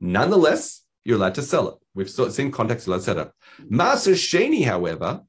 Nonetheless, 0.00 0.82
you're 1.04 1.16
allowed 1.16 1.34
to 1.36 1.42
sell 1.42 1.68
it. 1.68 1.81
We've 1.94 2.10
seen 2.10 2.50
context 2.50 2.86
allowed 2.86 2.98
to 2.98 3.02
set 3.02 3.18
up. 3.18 3.34
Maser 3.60 4.14
sheni, 4.14 4.64
however, 4.64 5.22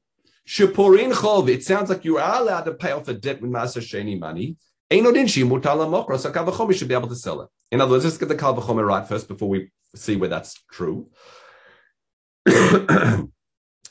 sheporin 0.46 1.12
chov. 1.12 1.48
It 1.48 1.64
sounds 1.64 1.90
like 1.90 2.04
you 2.04 2.18
are 2.18 2.40
allowed 2.40 2.64
to 2.64 2.74
pay 2.74 2.92
off 2.92 3.08
a 3.08 3.14
debt 3.14 3.42
with 3.42 3.50
sheni 3.50 4.18
money. 4.18 4.56
Einodinshi 4.90 5.46
mutar 5.46 5.76
lemochra. 5.76 6.18
So 6.18 6.30
kavachomi 6.30 6.74
should 6.74 6.88
be 6.88 6.94
able 6.94 7.08
to 7.08 7.16
sell 7.16 7.42
it. 7.42 7.48
In 7.70 7.80
other 7.80 7.90
words, 7.90 8.04
let's 8.04 8.18
get 8.18 8.28
the 8.28 8.34
kavachomi 8.34 8.86
right 8.86 9.06
first 9.06 9.28
before 9.28 9.48
we 9.48 9.70
see 9.94 10.16
where 10.16 10.28
that's 10.28 10.62
true. 10.70 11.08
the 12.44 13.28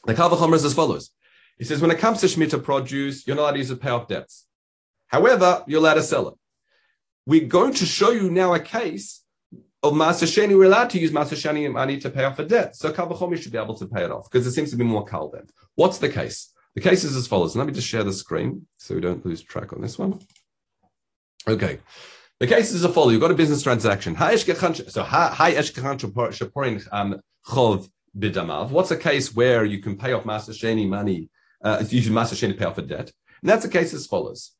kavachomi 0.07 0.55
is 0.55 0.65
as 0.65 0.73
follows. 0.73 1.11
He 1.57 1.65
says, 1.65 1.81
when 1.81 1.91
it 1.91 1.99
comes 1.99 2.19
to 2.21 2.27
Shemitah 2.27 2.63
produce, 2.63 3.27
you're 3.27 3.35
not 3.35 3.43
allowed 3.43 3.51
to 3.51 3.57
use 3.59 3.71
it 3.71 3.75
to 3.75 3.79
pay 3.79 3.89
off 3.89 4.07
debts. 4.07 4.45
However, 5.07 5.63
you're 5.67 5.79
allowed 5.79 5.95
to 5.95 6.03
sell 6.03 6.29
it. 6.29 6.33
We're 7.25 7.47
going 7.47 7.73
to 7.75 7.85
show 7.85 8.09
you 8.09 8.29
now 8.29 8.53
a 8.53 8.59
case 8.59 9.22
of 9.83 9.93
Maaser 9.93 10.25
Sheni. 10.25 10.57
We're 10.57 10.65
allowed 10.65 10.89
to 10.91 10.99
use 10.99 11.11
Maaser 11.11 11.35
Sheni 11.35 11.71
money 11.71 11.99
to 11.99 12.09
pay 12.09 12.23
off 12.23 12.39
a 12.39 12.45
debt. 12.45 12.75
So 12.75 12.91
Kalvachomi 12.91 13.41
should 13.41 13.51
be 13.51 13.57
able 13.57 13.75
to 13.75 13.85
pay 13.85 14.03
it 14.03 14.11
off 14.11 14.31
because 14.31 14.47
it 14.47 14.51
seems 14.51 14.71
to 14.71 14.77
be 14.77 14.85
more 14.85 15.05
Kal 15.05 15.29
then. 15.29 15.47
What's 15.75 15.97
the 15.97 16.09
case? 16.09 16.51
The 16.75 16.81
case 16.81 17.03
is 17.03 17.15
as 17.15 17.27
follows. 17.27 17.55
Let 17.55 17.67
me 17.67 17.73
just 17.73 17.87
share 17.87 18.03
the 18.03 18.13
screen 18.13 18.65
so 18.77 18.95
we 18.95 19.01
don't 19.01 19.23
lose 19.25 19.41
track 19.41 19.73
on 19.73 19.81
this 19.81 19.99
one. 19.99 20.19
Okay. 21.47 21.79
The 22.39 22.47
case 22.47 22.71
is 22.71 22.83
as 22.83 22.93
follows. 22.93 23.11
You've 23.11 23.21
got 23.21 23.31
a 23.31 23.35
business 23.35 23.61
transaction. 23.61 24.15
So, 24.15 25.03
hi 25.03 25.53
Shaporin 25.53 26.87
um, 26.91 27.21
Chov 27.45 27.89
Bidamav. 28.17 28.69
What's 28.69 28.91
a 28.91 28.97
case 28.97 29.35
where 29.35 29.65
you 29.65 29.79
can 29.79 29.97
pay 29.97 30.13
off 30.13 30.23
Maaser 30.23 30.51
Sheni 30.51 30.87
money 30.87 31.29
uh, 31.63 31.83
using 31.89 32.13
Maser 32.13 32.33
Sheni 32.33 32.53
to 32.53 32.57
pay 32.57 32.65
off 32.65 32.77
a 32.77 32.81
debt. 32.81 33.11
And 33.41 33.49
that's 33.49 33.63
the 33.63 33.71
case 33.71 33.93
as 33.93 34.07
follows. 34.07 34.51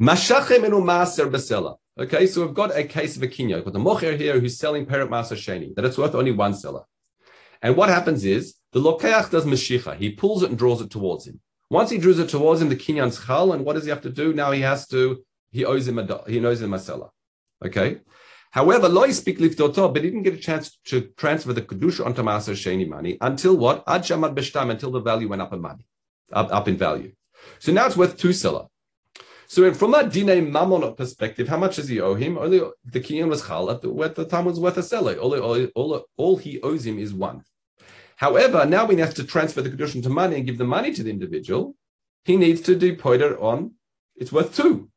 Mashachem 0.00 0.62
Maser 0.62 1.30
Besela. 1.30 1.76
Okay, 1.98 2.26
so 2.26 2.44
we've 2.44 2.54
got 2.54 2.74
a 2.74 2.84
case 2.84 3.16
of 3.16 3.22
a 3.22 3.28
kinya. 3.28 3.56
We've 3.56 3.64
got 3.64 3.74
the 3.74 3.78
mocher 3.78 4.16
here 4.16 4.40
who's 4.40 4.58
selling 4.58 4.86
Peret 4.86 5.08
Maser 5.08 5.36
Sheni, 5.36 5.74
that 5.74 5.84
it's 5.84 5.98
worth 5.98 6.14
only 6.14 6.32
one 6.32 6.54
seller. 6.54 6.84
And 7.60 7.76
what 7.76 7.90
happens 7.90 8.24
is 8.24 8.54
the 8.72 8.80
lokeach 8.80 9.30
does 9.30 9.44
meshicha. 9.44 9.96
He 9.96 10.10
pulls 10.10 10.42
it 10.42 10.48
and 10.48 10.58
draws 10.58 10.80
it 10.80 10.90
towards 10.90 11.26
him. 11.26 11.40
Once 11.68 11.90
he 11.90 11.98
draws 11.98 12.18
it 12.18 12.30
towards 12.30 12.62
him, 12.62 12.70
the 12.70 12.76
kinyan's 12.76 13.24
chal, 13.24 13.52
and 13.52 13.64
what 13.64 13.74
does 13.74 13.84
he 13.84 13.90
have 13.90 14.00
to 14.02 14.10
do? 14.10 14.32
Now 14.32 14.52
he 14.52 14.62
has 14.62 14.88
to, 14.88 15.22
he 15.50 15.64
owes 15.64 15.86
him 15.86 15.98
a, 15.98 16.24
he 16.26 16.40
knows 16.40 16.62
him 16.62 16.72
a 16.72 16.78
seller. 16.78 17.08
Okay? 17.64 18.00
However, 18.52 18.88
lo 18.88 19.10
speak 19.10 19.38
liftoto, 19.38 19.92
but 19.92 20.02
he 20.02 20.10
didn't 20.10 20.24
get 20.24 20.34
a 20.34 20.38
chance 20.38 20.78
to 20.86 21.02
transfer 21.16 21.52
the 21.52 21.62
kedusha 21.62 22.04
onto 22.04 22.22
Maser 22.22 22.54
Sheni 22.54 22.88
money 22.88 23.18
until 23.20 23.56
what? 23.56 23.84
Ad 23.86 24.02
shamad 24.02 24.70
until 24.70 24.90
the 24.90 25.00
value 25.00 25.28
went 25.28 25.42
up 25.42 25.52
in 25.52 25.60
money 25.60 25.86
up, 26.32 26.52
up 26.52 26.68
in 26.68 26.76
value. 26.76 27.12
So 27.58 27.72
now 27.72 27.86
it's 27.86 27.96
worth 27.96 28.16
two 28.16 28.32
silla. 28.32 28.68
So 29.52 29.70
from 29.74 29.92
a 29.92 30.08
dine 30.08 30.50
mammon 30.50 30.94
perspective, 30.94 31.46
how 31.46 31.58
much 31.58 31.76
does 31.76 31.86
he 31.86 32.00
owe 32.00 32.14
him? 32.14 32.38
Only 32.38 32.62
the 32.86 33.00
kinyan 33.00 33.28
was 33.28 33.46
chal 33.46 33.70
at 33.70 33.82
the, 33.82 33.90
the 34.16 34.24
time 34.24 34.46
was 34.46 34.58
worth 34.58 34.78
a 34.78 34.82
seller. 34.82 35.14
All, 35.16 35.38
all, 35.38 35.66
all, 35.74 36.06
all 36.16 36.36
he 36.38 36.58
owes 36.62 36.86
him 36.86 36.98
is 36.98 37.12
one. 37.12 37.42
However, 38.16 38.64
now 38.64 38.86
we 38.86 38.96
have 38.96 39.12
to 39.12 39.24
transfer 39.24 39.60
the 39.60 39.68
kedushin 39.68 40.02
to 40.04 40.08
money 40.08 40.36
and 40.36 40.46
give 40.46 40.56
the 40.56 40.64
money 40.64 40.94
to 40.94 41.02
the 41.02 41.10
individual. 41.10 41.76
He 42.24 42.38
needs 42.38 42.62
to 42.62 42.74
deposit 42.74 43.32
it 43.32 43.38
on. 43.40 43.72
It's 44.16 44.32
worth 44.32 44.56
two. 44.56 44.88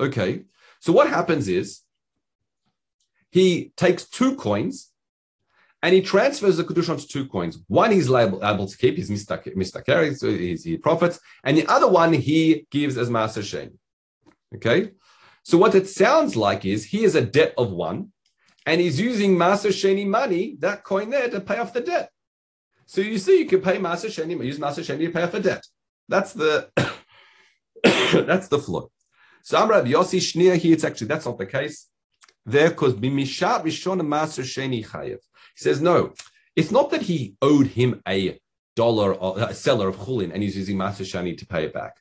Okay. 0.00 0.46
So 0.80 0.92
what 0.92 1.08
happens 1.08 1.46
is 1.46 1.82
he 3.30 3.72
takes 3.76 4.02
two 4.02 4.34
coins 4.34 4.90
and 5.82 5.94
he 5.94 6.02
transfers 6.02 6.56
the 6.58 6.64
kedusha 6.64 6.90
onto 6.90 7.06
two 7.06 7.26
coins. 7.26 7.58
One 7.68 7.90
he's 7.90 8.10
able, 8.10 8.44
able 8.44 8.66
to 8.66 8.76
keep, 8.76 8.96
he's 8.96 9.10
mistaker, 9.10 10.16
so 10.16 10.30
he's, 10.30 10.64
he 10.64 10.76
profits, 10.76 11.20
and 11.44 11.56
the 11.56 11.66
other 11.66 11.88
one 11.88 12.12
he 12.12 12.66
gives 12.70 12.98
as 12.98 13.08
maaser 13.08 13.42
sheni. 13.42 13.72
Okay, 14.54 14.90
so 15.42 15.56
what 15.58 15.74
it 15.74 15.88
sounds 15.88 16.36
like 16.36 16.64
is 16.64 16.84
he 16.84 17.02
has 17.04 17.14
a 17.14 17.22
debt 17.22 17.54
of 17.56 17.70
one, 17.70 18.12
and 18.66 18.80
he's 18.80 19.00
using 19.00 19.36
maaser 19.36 19.70
sheni 19.70 20.06
money, 20.06 20.56
that 20.58 20.84
coin 20.84 21.10
there, 21.10 21.28
to 21.30 21.40
pay 21.40 21.58
off 21.58 21.72
the 21.72 21.80
debt. 21.80 22.10
So 22.86 23.00
you 23.00 23.18
see, 23.18 23.38
you 23.38 23.46
can 23.46 23.62
pay 23.62 23.78
maaser 23.78 24.10
sheni, 24.10 24.44
use 24.44 24.58
maaser 24.58 24.84
sheni 24.84 25.06
to 25.06 25.12
pay 25.12 25.22
off 25.22 25.34
a 25.34 25.40
debt. 25.40 25.64
That's 26.08 26.32
the 26.32 26.68
that's 27.82 28.48
the 28.48 28.58
flaw. 28.58 28.88
So 29.42 29.56
Amrav 29.58 29.88
Yossi 29.88 30.18
Shnia 30.18 30.56
here, 30.56 30.74
it's 30.74 30.84
actually 30.84 31.06
that's 31.06 31.24
not 31.24 31.38
the 31.38 31.46
case. 31.46 31.86
There, 32.44 32.70
because 32.70 32.94
bimishat 32.94 33.64
rishon 33.64 34.00
maaser 34.02 34.44
sheni 34.44 34.86
chayev. 34.86 35.18
He 35.56 35.62
says, 35.62 35.80
no, 35.80 36.14
it's 36.56 36.70
not 36.70 36.90
that 36.90 37.02
he 37.02 37.36
owed 37.42 37.68
him 37.68 38.02
a 38.06 38.38
dollar, 38.76 39.16
a 39.36 39.54
seller 39.54 39.88
of 39.88 39.96
chulin, 39.96 40.32
and 40.32 40.42
he's 40.42 40.56
using 40.56 40.76
Master 40.76 41.04
Shani 41.04 41.36
to 41.38 41.46
pay 41.46 41.64
it 41.64 41.72
back. 41.72 41.96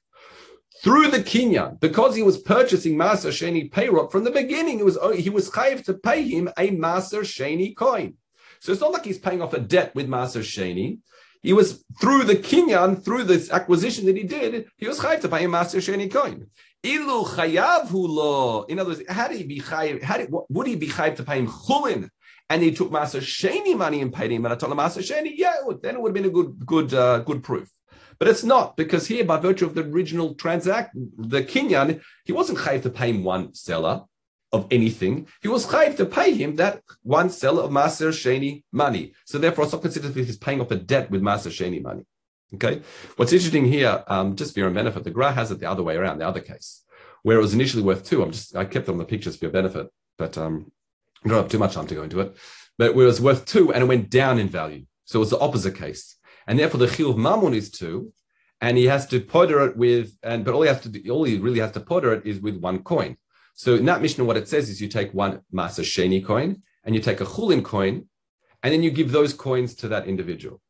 Through 0.82 1.12
the 1.12 1.20
kinyan, 1.20 1.80
because 1.80 2.16
he 2.16 2.24
was 2.24 2.38
purchasing 2.38 2.96
Master 2.98 3.30
Shani 3.30 3.70
payrock 3.70 4.12
from 4.12 4.24
the 4.24 4.32
beginning, 4.32 4.80
it 4.80 4.86
was 4.86 4.98
oh, 4.98 5.12
he 5.12 5.30
was 5.30 5.50
chayiv 5.50 5.84
to 5.86 5.94
pay 5.94 6.24
him 6.24 6.50
a 6.58 6.72
Master 6.72 7.22
Shani 7.22 7.76
coin. 7.76 8.14
So 8.62 8.72
it's 8.72 8.82
not 8.82 8.94
like 8.94 9.06
he's 9.06 9.18
paying 9.18 9.42
off 9.42 9.54
a 9.54 9.60
debt 9.60 9.94
with 9.94 10.08
Master 10.08 10.40
Shani. 10.40 11.00
he 11.42 11.54
was 11.54 11.84
through 12.00 12.24
the 12.26 12.36
kinyan, 12.36 13.04
through 13.04 13.26
this 13.26 13.52
acquisition 13.52 14.06
that 14.06 14.16
he 14.16 14.24
did, 14.24 14.68
he 14.78 14.88
was 14.88 15.00
chayiv 15.00 15.22
to 15.22 15.30
pay 15.30 15.44
him 15.44 15.52
maaser 15.52 15.80
sheni 15.80 16.12
coin. 16.12 16.48
Ilu 16.84 17.26
chayav 17.26 17.92
lo. 17.92 18.64
In 18.64 18.80
other 18.80 18.92
words, 18.92 19.04
how 19.10 19.30
he 19.30 19.44
be 19.44 19.60
chayiv? 19.60 20.02
How 20.02 20.26
would 20.50 20.68
he 20.68 20.76
be 20.76 20.88
chayiv 20.88 21.18
to 21.18 21.24
pay 21.24 21.40
him 21.40 21.48
chulin? 21.48 22.10
And 22.50 22.64
he 22.64 22.72
took 22.72 22.90
maaser 22.90 23.22
sheni 23.22 23.78
money 23.78 24.02
and 24.02 24.12
paid 24.12 24.32
him, 24.32 24.46
and 24.46 24.54
I 24.54 24.58
told 24.58 24.72
him 24.72 24.80
maaser 24.80 25.04
sheni. 25.04 25.34
Yeah, 25.36 25.54
then 25.82 25.96
it 25.96 26.02
would 26.02 26.10
have 26.10 26.16
been 26.16 26.26
a 26.26 26.34
good, 26.34 26.66
good, 26.66 26.94
uh, 26.94 27.20
good 27.20 27.44
proof. 27.44 27.70
But 28.18 28.28
it's 28.28 28.44
not 28.44 28.76
because 28.76 29.08
here, 29.08 29.24
by 29.24 29.38
virtue 29.38 29.66
of 29.66 29.76
the 29.76 29.84
original 29.84 30.34
transact, 30.34 30.96
the 31.18 31.42
kinyan, 31.42 32.02
he 32.26 32.34
wasn't 32.34 32.60
chayiv 32.60 32.84
to 32.84 32.90
pay 32.90 33.12
him 33.12 33.24
one 33.24 33.54
seller 33.54 34.04
of 34.52 34.68
anything, 34.72 35.28
he 35.42 35.48
was 35.48 35.68
chayiv 35.68 35.96
to 35.98 36.06
pay 36.06 36.34
him 36.34 36.56
that 36.56 36.82
one 37.04 37.30
seller 37.30 37.64
of 37.64 37.72
Maser 37.72 38.10
Sheni 38.10 38.64
money. 38.72 39.14
So 39.26 39.38
therefore, 39.38 39.66
it's 39.66 39.74
not 39.74 39.84
considered 39.84 40.14
that 40.14 40.26
he's 40.26 40.38
paying 40.38 40.60
off 40.60 40.72
a 40.72 40.76
debt 40.76 41.12
with 41.12 41.22
Maser 41.22 41.52
Sheni 41.52 41.82
money. 41.82 42.04
Okay. 42.56 42.82
What's 43.16 43.32
interesting 43.32 43.66
here, 43.66 44.04
um, 44.08 44.36
just 44.36 44.54
for 44.54 44.62
your 44.62 44.72
benefit, 44.72 45.04
the 45.04 45.12
Gra 45.12 45.32
has 45.32 45.52
it 45.52 45.60
the 45.60 45.70
other 45.70 45.84
way 45.84 45.96
around, 45.96 46.18
the 46.18 46.28
other 46.28 46.42
case, 46.42 46.84
where 47.22 47.38
it 47.38 47.42
was 47.42 47.54
initially 47.54 47.84
worth 47.84 48.04
two. 48.04 48.24
I'm 48.24 48.32
just 48.32 48.56
I 48.56 48.66
kept 48.66 48.90
on 48.90 48.98
the 48.98 49.06
pictures 49.06 49.36
for 49.36 49.46
your 49.46 49.52
benefit, 49.52 49.88
but 50.18 50.36
um, 50.38 50.72
I 51.26 51.30
don't 51.30 51.38
have 51.38 51.52
too 51.52 51.60
much 51.60 51.74
time 51.74 51.88
to 51.88 51.96
go 51.96 52.04
into 52.04 52.22
it. 52.22 52.36
But 52.78 52.92
it 52.92 52.96
was 52.96 53.20
worth 53.20 53.46
two 53.46 53.74
and 53.74 53.84
it 53.84 53.88
went 53.88 54.10
down 54.10 54.40
in 54.40 54.48
value. 54.48 54.86
So 55.06 55.20
it 55.20 55.22
was 55.22 55.30
the 55.32 55.40
opposite 55.40 55.76
case. 55.76 56.16
And 56.48 56.58
therefore 56.58 56.80
the 56.80 56.88
Chil 56.88 57.12
of 57.12 57.18
Mammon 57.18 57.54
is 57.54 57.70
two, 57.72 58.14
and 58.62 58.78
he 58.78 58.86
has 58.86 59.08
to 59.08 59.20
potter 59.20 59.66
it 59.66 59.78
with, 59.78 60.18
and 60.24 60.44
but 60.44 60.54
all 60.54 60.62
he 60.62 60.68
has 60.68 60.82
to 60.82 60.90
do, 60.90 61.12
all 61.12 61.24
he 61.24 61.38
really 61.38 61.60
has 61.60 61.72
to 61.74 61.80
potter 61.80 62.14
it 62.14 62.26
is 62.26 62.40
with 62.40 62.58
one 62.58 62.84
coin. 62.84 63.18
So 63.54 63.76
in 63.76 63.86
that 63.86 64.02
Mishnah, 64.02 64.24
what 64.24 64.38
it 64.38 64.48
says 64.48 64.70
is 64.70 64.82
you 64.82 64.88
take 64.88 65.14
one 65.14 65.42
Masa 65.54 65.84
Sheni 65.84 66.26
coin 66.26 66.62
and 66.84 66.96
you 66.96 67.02
take 67.02 67.22
a 67.22 67.26
Chulin 67.26 67.64
coin, 67.64 68.08
and 68.64 68.74
then 68.74 68.84
you 68.84 68.92
give 68.92 69.12
those 69.12 69.34
coins 69.34 69.76
to 69.76 69.88
that 69.90 70.08
individual. 70.08 70.62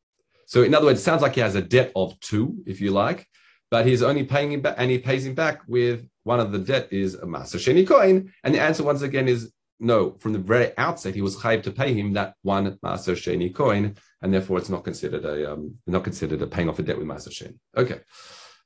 So 0.46 0.64
in 0.64 0.74
other 0.74 0.88
words, 0.88 1.00
it 1.00 1.04
sounds 1.04 1.22
like 1.22 1.36
he 1.36 1.42
has 1.42 1.56
a 1.56 1.62
debt 1.62 1.92
of 1.96 2.20
two, 2.20 2.58
if 2.66 2.82
you 2.82 2.92
like, 2.92 3.28
but 3.72 3.86
he's 3.86 4.02
only 4.02 4.24
paying 4.24 4.52
him 4.52 4.62
back, 4.62 4.76
and 4.78 4.90
he 4.90 4.98
pays 4.98 5.26
him 5.26 5.36
back 5.36 5.62
with 5.68 6.08
one 6.24 6.40
of 6.40 6.52
the 6.52 6.60
debt 6.60 6.90
is 6.92 7.16
a 7.16 7.26
Masa 7.26 7.58
Sheni 7.58 7.88
coin. 7.88 8.32
And 8.44 8.54
the 8.54 8.60
answer 8.60 8.84
once 8.84 9.02
again 9.02 9.28
is 9.28 9.52
no. 9.80 10.12
From 10.20 10.34
the 10.34 10.39
very 10.39 10.78
outset, 10.78 11.15
he 11.15 11.22
was 11.22 11.38
chayiv 11.38 11.63
to 11.63 11.72
pay 11.72 11.94
him 11.94 12.13
that 12.13 12.36
one 12.42 12.78
Masa 12.84 13.15
Sheni 13.15 13.54
coin, 13.54 13.96
and 14.22 14.34
therefore 14.34 14.58
it's 14.58 14.70
not 14.70 14.84
considered 14.84 15.26
a 15.26 15.54
um, 15.54 15.76
not 15.88 16.04
considered 16.04 16.42
a 16.42 16.48
paying 16.48 16.70
off 16.70 16.80
a 16.80 16.84
debt 16.84 16.98
with 16.98 17.08
Masa 17.08 17.30
Sheni. 17.30 17.58
Okay, 17.76 18.00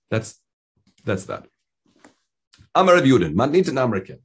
that's 0.10 0.40
that's 1.06 1.26
that. 1.26 1.46
Amar 2.76 2.96
Rabbi 2.96 3.08
Yudin, 3.08 3.36
Matnit 3.36 3.68
and 3.68 3.78
Amrikin. 3.78 4.20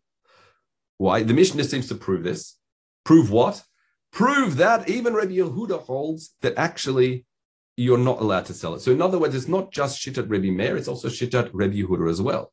Why? 0.97 1.23
The 1.23 1.35
Mishnah 1.35 1.65
seems 1.65 1.89
to 1.89 1.95
prove 1.95 2.25
this. 2.25 2.59
Prove 3.05 3.31
what? 3.31 3.63
Prove 4.13 4.57
that 4.57 4.89
even 4.89 5.15
Rabbi 5.15 5.33
Yehuda 5.33 5.83
holds 5.83 6.35
that 6.41 6.55
actually 6.57 7.27
you're 7.77 7.99
not 7.99 8.21
allowed 8.21 8.47
to 8.47 8.55
sell 8.55 8.75
it. 8.75 8.81
So 8.81 8.91
in 8.91 9.01
other 9.01 9.19
words, 9.19 9.35
it's 9.35 9.49
not 9.49 9.71
just 9.71 10.01
Shittat 10.01 10.29
Rabbi 10.29 10.51
Meir, 10.51 10.77
it's 10.77 10.89
also 10.89 11.09
Shittat 11.09 11.51
Rabbi 11.53 11.77
Yehuda 11.77 12.11
as 12.11 12.21
well. 12.21 12.53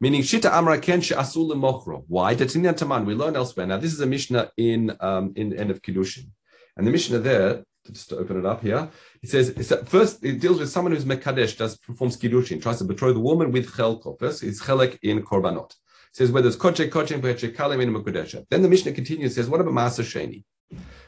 Meaning 0.00 0.22
Shita 0.22 0.50
Amra 0.52 0.78
Ken 0.78 1.00
She'asul 1.00 1.50
Mochro. 1.54 2.04
Why? 2.06 2.34
Tatinian 2.36 2.76
Taman. 2.76 3.04
We 3.04 3.14
learn 3.14 3.34
elsewhere. 3.34 3.66
Now 3.66 3.78
this 3.78 3.92
is 3.92 4.00
a 4.00 4.06
Mishnah 4.06 4.52
in 4.56 4.96
um, 5.00 5.32
in 5.34 5.52
end 5.58 5.70
of 5.70 5.82
Kiddushin, 5.82 6.28
and 6.76 6.86
the 6.86 6.90
Mishnah 6.92 7.18
there 7.18 7.64
just 7.92 8.10
to 8.10 8.18
open 8.18 8.38
it 8.38 8.46
up 8.46 8.62
here. 8.62 8.88
It 9.22 9.30
says 9.30 9.50
first 9.86 10.24
it 10.24 10.40
deals 10.40 10.60
with 10.60 10.70
someone 10.70 10.92
who's 10.92 11.04
mekadesh, 11.04 11.56
does 11.56 11.76
performs 11.78 12.16
kiddushin, 12.16 12.62
tries 12.62 12.78
to 12.78 12.84
betroth 12.84 13.14
the 13.14 13.20
woman 13.20 13.50
with 13.50 13.72
chelko. 13.72 14.18
First, 14.18 14.42
it's 14.42 14.62
chelek 14.62 14.98
in 15.02 15.22
korbanot. 15.22 15.70
It 15.70 15.76
says 16.12 16.30
whether 16.30 16.48
it's 16.48 16.56
koche 16.56 16.88
koche 16.88 17.20
koche 17.20 17.54
kalim 17.54 17.82
in 17.82 17.92
mekudesha. 17.92 18.46
Then 18.50 18.62
the 18.62 18.68
Mishnah 18.68 18.92
continues. 18.92 19.34
Says 19.34 19.48
what 19.48 19.60
about 19.60 19.74
maser 19.74 20.04
sheni? 20.04 20.44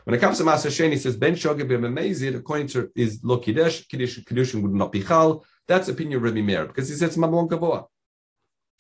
When 0.04 0.14
it 0.14 0.18
comes 0.18 0.38
to 0.38 0.44
maser 0.44 0.70
sheni, 0.70 0.98
says 0.98 1.16
ben 1.16 1.34
shogeg 1.34 1.68
b'memezid. 1.68 2.36
According 2.36 2.68
to 2.68 2.90
is 2.96 3.20
lo 3.22 3.38
kiddush, 3.38 3.86
kiddushin 3.86 4.62
would 4.62 4.74
not 4.74 4.92
be 4.92 5.02
chal. 5.02 5.44
That's 5.68 5.88
opinion 5.88 6.16
of 6.16 6.22
Rabbi 6.24 6.40
Meir 6.40 6.66
because 6.66 6.88
he 6.88 6.94
says 6.96 7.16
mamlon 7.16 7.48
kavoa. 7.48 7.86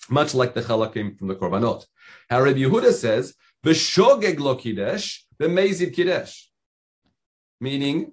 Much 0.08 0.34
like 0.34 0.54
the 0.54 0.90
came 0.92 1.14
from 1.16 1.28
the 1.28 1.34
korbanot. 1.36 1.84
How 2.28 2.40
Rabbi 2.40 2.60
Yehuda 2.60 2.92
says, 2.92 3.34
"B'shogeg 3.64 4.38
lo 4.40 4.56
kiddush, 4.56 5.20
b'mezid 5.38 5.94
kidesh, 5.94 6.46
meaning 7.60 8.12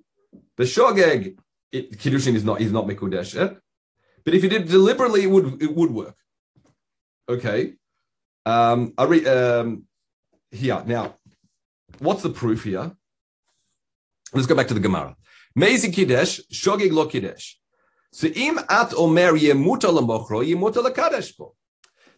the 0.58 0.64
shogeg 0.64 1.38
it, 1.72 1.92
kiddushin 1.98 2.36
is 2.36 2.44
not 2.44 2.62
is 2.62 2.72
not 2.72 2.86
mekudeshet, 2.86 3.60
but 4.24 4.34
if 4.34 4.44
you 4.44 4.50
did 4.50 4.68
deliberately, 4.68 5.24
it 5.24 5.28
would 5.28 5.62
it 5.62 5.76
would 5.76 5.92
work. 5.92 6.16
Okay, 7.30 7.76
um, 8.46 8.94
I 8.98 9.04
um, 9.04 9.84
here 10.52 10.82
now. 10.86 11.16
What's 12.00 12.24
the 12.24 12.30
proof 12.30 12.64
here? 12.64 12.92
Let's 14.34 14.48
go 14.48 14.56
back 14.56 14.68
to 14.68 14.74
the 14.74 14.80
Gemara. 14.80 15.16
Mezi 15.58 15.92
kidesh 15.94 16.42
shogeg 16.52 16.92
lo 16.92 17.08
kidesh. 17.08 17.56
So 18.12 18.28
im 18.28 18.60
at 18.70 18.94
omer 18.94 19.34
yemuta 19.34 19.90
lamochro 19.92 20.46
yemuta 20.46 20.84
lakadesh 20.84 21.36
po. 21.38 21.57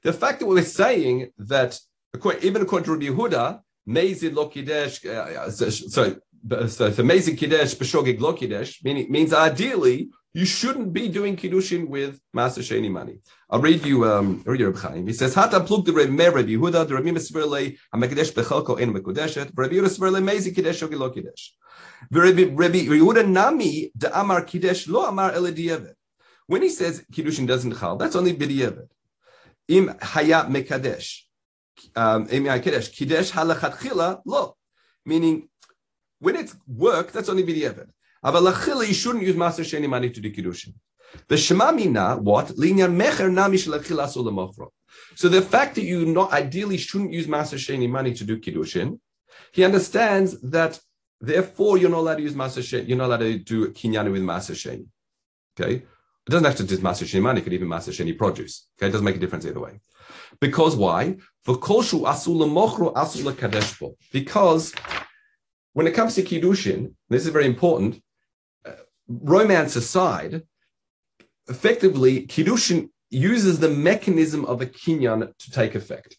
The 0.04 0.14
fact 0.14 0.40
that 0.40 0.46
we're 0.46 0.64
saying 0.64 1.32
that 1.38 1.80
even 2.42 2.62
according 2.62 2.86
to 2.86 2.94
Rabbi 2.94 3.06
Yehuda, 3.06 3.62
mezi 3.88 4.34
lo 4.34 4.50
kidesh. 4.50 5.06
Uh, 5.06 5.52
so 5.52 5.70
so 5.70 6.16
it's 6.52 7.00
amazing 7.00 7.36
kiddush 7.36 7.76
b'shogeg 7.76 8.20
lo 8.20 8.38
meaning 8.84 9.12
means 9.12 9.34
ideally 9.34 10.10
you 10.34 10.46
shouldn't 10.46 10.94
be 10.94 11.10
doing 11.10 11.36
kiddushin 11.36 11.88
with 11.88 12.22
maaser 12.36 12.62
sheni 12.62 12.90
money. 12.90 13.20
I'll 13.50 13.60
read 13.60 13.84
you. 13.86 14.06
Um, 14.06 14.44
read 14.46 14.62
Reb 14.62 14.78
Chaim. 14.78 15.08
He 15.08 15.14
says, 15.14 15.34
"Hata 15.34 15.60
plug 15.62 15.86
the 15.86 15.92
Reb 15.92 16.10
Meir 16.10 16.32
Rabbi 16.32 16.50
Yehuda, 16.50 16.88
the 16.88 16.94
Rabbi 16.94 17.10
Mesverle 17.10 17.78
Hamekdesh 17.94 18.34
bechalko 18.34 18.80
en 18.80 18.94
mekudeshet, 18.94 19.52
Rabbi 19.56 19.74
Yehuda 19.76 19.90
Sverle 19.90 20.22
mezi 20.24 20.54
kiddush 20.54 20.82
shogeg 20.82 21.00
lo 21.00 21.10
kiddush. 21.10 21.50
Rabbi 22.12 22.86
Yehuda 22.86 23.28
nami 23.28 23.92
de 23.98 24.18
amar 24.18 24.44
kiddush 24.44 24.88
lo 24.88 25.06
amar 25.06 25.34
elediyevet. 25.34 25.96
When 26.46 26.62
he 26.62 26.70
says 26.70 27.04
kiddushin 27.12 27.48
doesn't 27.48 27.76
chal, 27.78 27.98
that's 27.98 28.16
only 28.16 28.34
b'diyevet. 28.34 28.88
Im 29.70 29.94
haya 30.02 30.46
mekadesh, 30.50 31.22
um, 31.96 32.28
im 32.30 32.46
haya 32.46 32.60
kiddush 32.60 32.90
kiddush 32.90 33.32
halachat 33.32 33.78
chila 33.78 34.22
lo, 34.26 34.56
meaning 35.06 35.48
when 36.20 36.36
it's 36.36 36.56
work, 36.68 37.12
that's 37.12 37.30
only 37.30 37.44
b'di'evet. 37.44 37.90
Aval 38.24 38.88
you 38.88 38.94
shouldn't 38.94 39.24
use 39.24 39.36
maaser 39.36 39.64
sheni 39.64 39.88
money 39.88 40.10
to 40.10 40.20
do 40.20 40.32
kiddushin. 40.32 40.74
The 41.28 41.38
shema 41.38 41.72
mina, 41.72 42.18
what? 42.18 42.48
Linyan 42.48 42.96
mecher 42.96 43.32
nami 43.32 43.58
shelachil 43.58 44.04
asul 44.04 44.26
lemochro. 44.26 44.70
So 45.16 45.30
the 45.30 45.42
fact 45.42 45.76
that 45.76 45.84
you 45.84 46.06
not 46.06 46.34
ideally 46.34 46.78
shouldn't 46.78 47.14
use 47.14 47.28
maaser 47.28 47.58
sheni 47.58 47.90
money 47.90 48.14
to 48.14 48.24
do 48.24 48.38
kiddushin, 48.40 49.00
he 49.54 49.64
understands 49.64 50.40
that 50.42 50.80
therefore 51.22 51.78
you're 51.78 51.90
not 51.90 52.00
allowed 52.00 52.16
to 52.18 52.24
use 52.24 52.34
maaser 52.34 52.62
sheni, 52.62 52.88
you're 52.90 52.98
not 52.98 53.08
allowed 53.08 53.20
to 53.20 53.40
do 53.40 53.68
kinyani 53.70 54.12
with 54.12 54.24
master 54.24 54.54
sheni. 54.54 54.88
Okay? 55.60 55.84
It 56.28 56.32
doesn't 56.32 56.46
have 56.46 56.58
to 56.58 56.64
just 56.66 56.84
maaser 56.84 57.06
sheni 57.06 57.22
money, 57.22 57.42
it 57.42 57.44
could 57.44 57.54
even 57.54 57.68
maaser 57.68 57.92
sheni 57.92 58.18
produce. 58.18 58.68
Okay, 58.78 58.88
it 58.88 58.92
doesn't 58.92 59.06
make 59.06 59.16
a 59.16 59.20
difference 59.20 59.46
either 59.46 59.60
way. 59.60 59.80
Because 60.40 60.76
why? 60.76 61.18
Because 61.46 61.94
when 65.74 65.88
it 65.88 65.94
comes 65.94 66.16
to 66.16 66.24
Kiddushin, 66.24 66.94
this 67.10 67.26
is 67.26 67.32
very 67.32 67.46
important, 67.46 68.02
uh, 68.66 68.72
romance 69.08 69.76
aside, 69.76 70.44
effectively, 71.48 72.28
Kiddushin 72.28 72.90
uses 73.10 73.60
the 73.60 73.70
mechanism 73.70 74.46
of 74.46 74.62
a 74.62 74.66
kinyan 74.66 75.36
to 75.38 75.52
take 75.52 75.76
effect. 75.76 76.18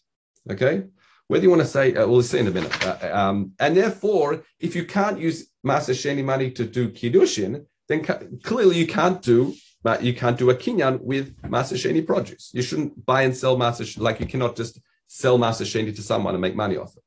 Okay? 0.49 0.83
Whether 1.27 1.43
you 1.43 1.49
want 1.49 1.61
to 1.61 1.67
say, 1.67 1.95
uh, 1.95 2.07
we'll 2.07 2.23
see 2.23 2.39
in 2.39 2.47
a 2.47 2.51
minute. 2.51 2.85
Uh, 2.85 3.09
um, 3.13 3.53
and 3.59 3.77
therefore, 3.77 4.43
if 4.59 4.75
you 4.75 4.85
can't 4.85 5.17
use 5.19 5.47
Maaser 5.65 5.93
Sheni 5.93 6.23
money 6.25 6.51
to 6.51 6.65
do 6.65 6.89
Kiddushin, 6.89 7.65
then 7.87 8.03
ca- 8.03 8.19
clearly 8.43 8.77
you 8.77 8.87
can't 8.87 9.21
do 9.21 9.55
you 10.01 10.13
can't 10.13 10.37
do 10.37 10.49
a 10.49 10.55
kinyan 10.55 11.01
with 11.01 11.35
Maaser 11.41 11.75
Sheni 11.75 12.05
produce. 12.05 12.51
You 12.53 12.61
shouldn't 12.61 13.05
buy 13.05 13.23
and 13.23 13.35
sell 13.35 13.57
Master 13.57 13.85
like 14.01 14.19
you 14.19 14.25
cannot 14.25 14.55
just 14.55 14.79
sell 15.07 15.37
Maaser 15.37 15.65
Sheni 15.65 15.95
to 15.95 16.01
someone 16.01 16.35
and 16.35 16.41
make 16.41 16.55
money 16.55 16.77
off 16.77 16.95
it 16.95 17.03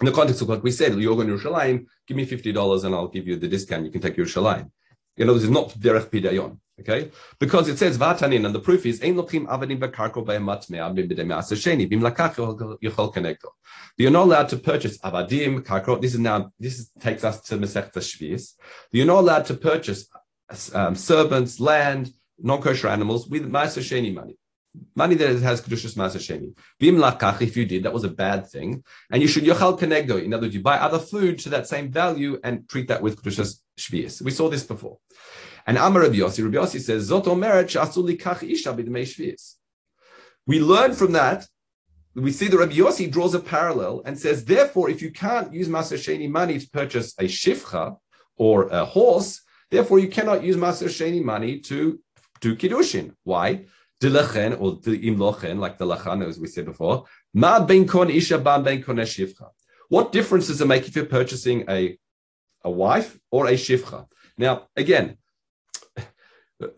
in 0.00 0.06
the 0.06 0.12
context 0.12 0.42
of 0.42 0.48
what 0.48 0.62
we 0.62 0.70
said, 0.70 0.94
you're 0.94 1.16
going 1.16 1.28
to 1.28 1.34
Yerushalayim, 1.34 1.86
give 2.06 2.16
me 2.16 2.24
$50 2.24 2.84
and 2.84 2.94
I'll 2.94 3.08
give 3.08 3.26
you 3.26 3.36
the 3.36 3.48
discount. 3.48 3.84
You 3.84 3.90
can 3.90 4.00
take 4.00 4.16
Yerushalayim. 4.16 4.70
You 5.16 5.24
know, 5.24 5.34
this 5.34 5.42
is 5.42 5.50
not 5.50 5.70
derech 5.70 6.10
pidayon, 6.10 6.58
okay? 6.78 7.10
Because 7.40 7.68
it 7.68 7.76
says 7.76 7.98
vatanin, 7.98 8.46
and 8.46 8.54
the 8.54 8.60
proof 8.60 8.86
is 8.86 9.02
ein 9.02 9.16
lochim 9.16 9.46
avadim 9.48 9.80
bekarko 9.80 10.24
be'ematmea 10.24 10.94
bim 10.94 11.08
b'demei 11.08 11.42
sheni 11.56 11.90
bim 11.90 12.00
yochol 12.00 13.12
konekto. 13.12 13.48
You're 13.96 14.12
not 14.12 14.26
allowed 14.26 14.48
to 14.50 14.58
purchase 14.58 14.96
avadim 14.98 15.64
karko. 15.64 16.00
This 16.00 16.14
is 16.14 16.20
now 16.20 16.52
this 16.60 16.78
is, 16.78 16.92
takes 17.00 17.24
us 17.24 17.40
to 17.48 17.56
Masechta 17.56 17.96
Shvius. 17.96 18.52
You're 18.92 19.06
not 19.06 19.18
allowed 19.18 19.46
to 19.46 19.54
purchase 19.54 20.06
um, 20.74 20.94
servants, 20.94 21.60
land, 21.60 22.12
non-kosher 22.38 22.88
animals 22.88 23.28
with 23.28 23.50
ma'aser 23.50 23.82
sheni 23.82 24.14
money 24.14 24.36
money 24.94 25.14
that 25.14 25.40
has 25.40 25.60
kedushas 25.62 25.96
maser 25.96 26.18
sheni. 26.18 26.56
Vim 26.80 26.96
lakach, 26.96 27.40
if 27.40 27.56
you 27.56 27.64
did, 27.64 27.82
that 27.82 27.92
was 27.92 28.04
a 28.04 28.08
bad 28.08 28.48
thing, 28.48 28.82
and 29.10 29.22
you 29.22 29.28
should 29.28 29.44
yochal 29.44 29.78
kenegdo. 29.78 30.22
In 30.22 30.34
other 30.34 30.46
words, 30.46 30.54
you 30.54 30.62
buy 30.62 30.78
other 30.78 30.98
food 30.98 31.38
to 31.40 31.48
that 31.50 31.66
same 31.66 31.90
value 31.90 32.38
and 32.44 32.68
treat 32.68 32.88
that 32.88 33.02
with 33.02 33.22
kedushas 33.22 33.60
shvius. 33.78 34.22
We 34.22 34.30
saw 34.30 34.48
this 34.48 34.64
before. 34.64 34.98
And 35.66 35.76
Amar 35.76 36.02
Rabbi 36.02 36.16
Yossi, 36.16 36.42
Rabbi 36.42 36.56
Yossi 36.56 36.80
says, 36.80 37.10
Zot 37.10 37.24
omeret 37.24 37.66
shasuli 37.66 38.20
kach 38.20 38.42
isha 38.42 38.72
b'dmei 38.72 39.02
shvius. 39.02 39.54
We 40.46 40.60
learn 40.60 40.94
from 40.94 41.12
that. 41.12 41.46
We 42.14 42.32
see 42.32 42.48
that 42.48 42.58
Rabbi 42.58 42.74
Yossi 42.74 43.10
draws 43.10 43.34
a 43.34 43.40
parallel 43.40 44.02
and 44.04 44.18
says, 44.18 44.44
therefore, 44.44 44.90
if 44.90 45.02
you 45.02 45.10
can't 45.10 45.52
use 45.52 45.68
maser 45.68 45.98
sheni 45.98 46.28
money 46.28 46.58
to 46.58 46.68
purchase 46.70 47.14
a 47.18 47.24
shifcha 47.24 47.96
or 48.36 48.68
a 48.68 48.84
horse, 48.84 49.42
Therefore, 49.70 49.98
you 49.98 50.08
cannot 50.08 50.42
use 50.42 50.56
Maser 50.56 50.88
Sheni 50.88 51.22
money 51.22 51.60
to 51.60 52.00
do 52.40 52.56
Kiddushin. 52.56 53.14
Why? 53.24 53.66
Dilachen 54.00 54.60
or 54.60 54.76
imlochen, 54.76 55.58
like 55.58 55.76
the 55.78 55.84
lachan, 55.84 56.26
as 56.26 56.38
we 56.38 56.46
said 56.46 56.64
before. 56.64 57.04
Ma 57.34 57.60
ben 57.60 57.86
kon 57.86 58.10
isha 58.10 58.38
ban 58.38 58.62
ben 58.62 58.82
kon 58.82 58.96
shivcha. 58.96 59.50
What 59.88 60.12
difference 60.12 60.46
does 60.46 60.60
it 60.60 60.66
make 60.66 60.86
if 60.86 60.94
you're 60.94 61.06
purchasing 61.06 61.64
a, 61.68 61.98
a 62.62 62.70
wife 62.70 63.18
or 63.30 63.46
a 63.46 63.52
shivcha? 63.52 64.06
Now, 64.36 64.68
again, 64.76 65.16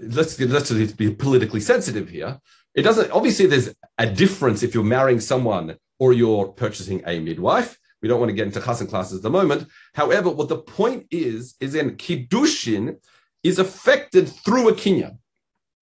let's 0.01 0.39
let's 0.41 0.71
be 0.93 1.15
politically 1.15 1.61
sensitive 1.61 2.09
here. 2.09 2.41
It 2.75 2.83
doesn't 2.83 3.11
obviously 3.11 3.47
there's 3.47 3.75
a 3.99 4.07
difference 4.07 4.63
if 4.63 4.75
you're 4.75 4.85
marrying 4.85 5.21
someone 5.21 5.77
or 5.99 6.13
you're 6.13 6.49
purchasing 6.49 7.03
a 7.07 7.19
midwife. 7.19 7.79
We 8.03 8.09
don't 8.09 8.21
want 8.21 8.31
to 8.31 8.37
get 8.37 8.47
into 8.47 8.61
chassan 8.61 8.89
classes 8.89 9.19
at 9.19 9.23
the 9.23 9.31
moment. 9.31 9.69
However, 9.95 10.31
what 10.31 10.49
the 10.49 10.59
point 10.59 11.07
is 11.11 11.55
is 11.61 11.75
in 11.75 11.97
kiddushin 11.97 12.97
is 13.43 13.59
affected 13.59 14.29
through 14.29 14.69
a 14.69 14.73
kinyan. 14.73 15.19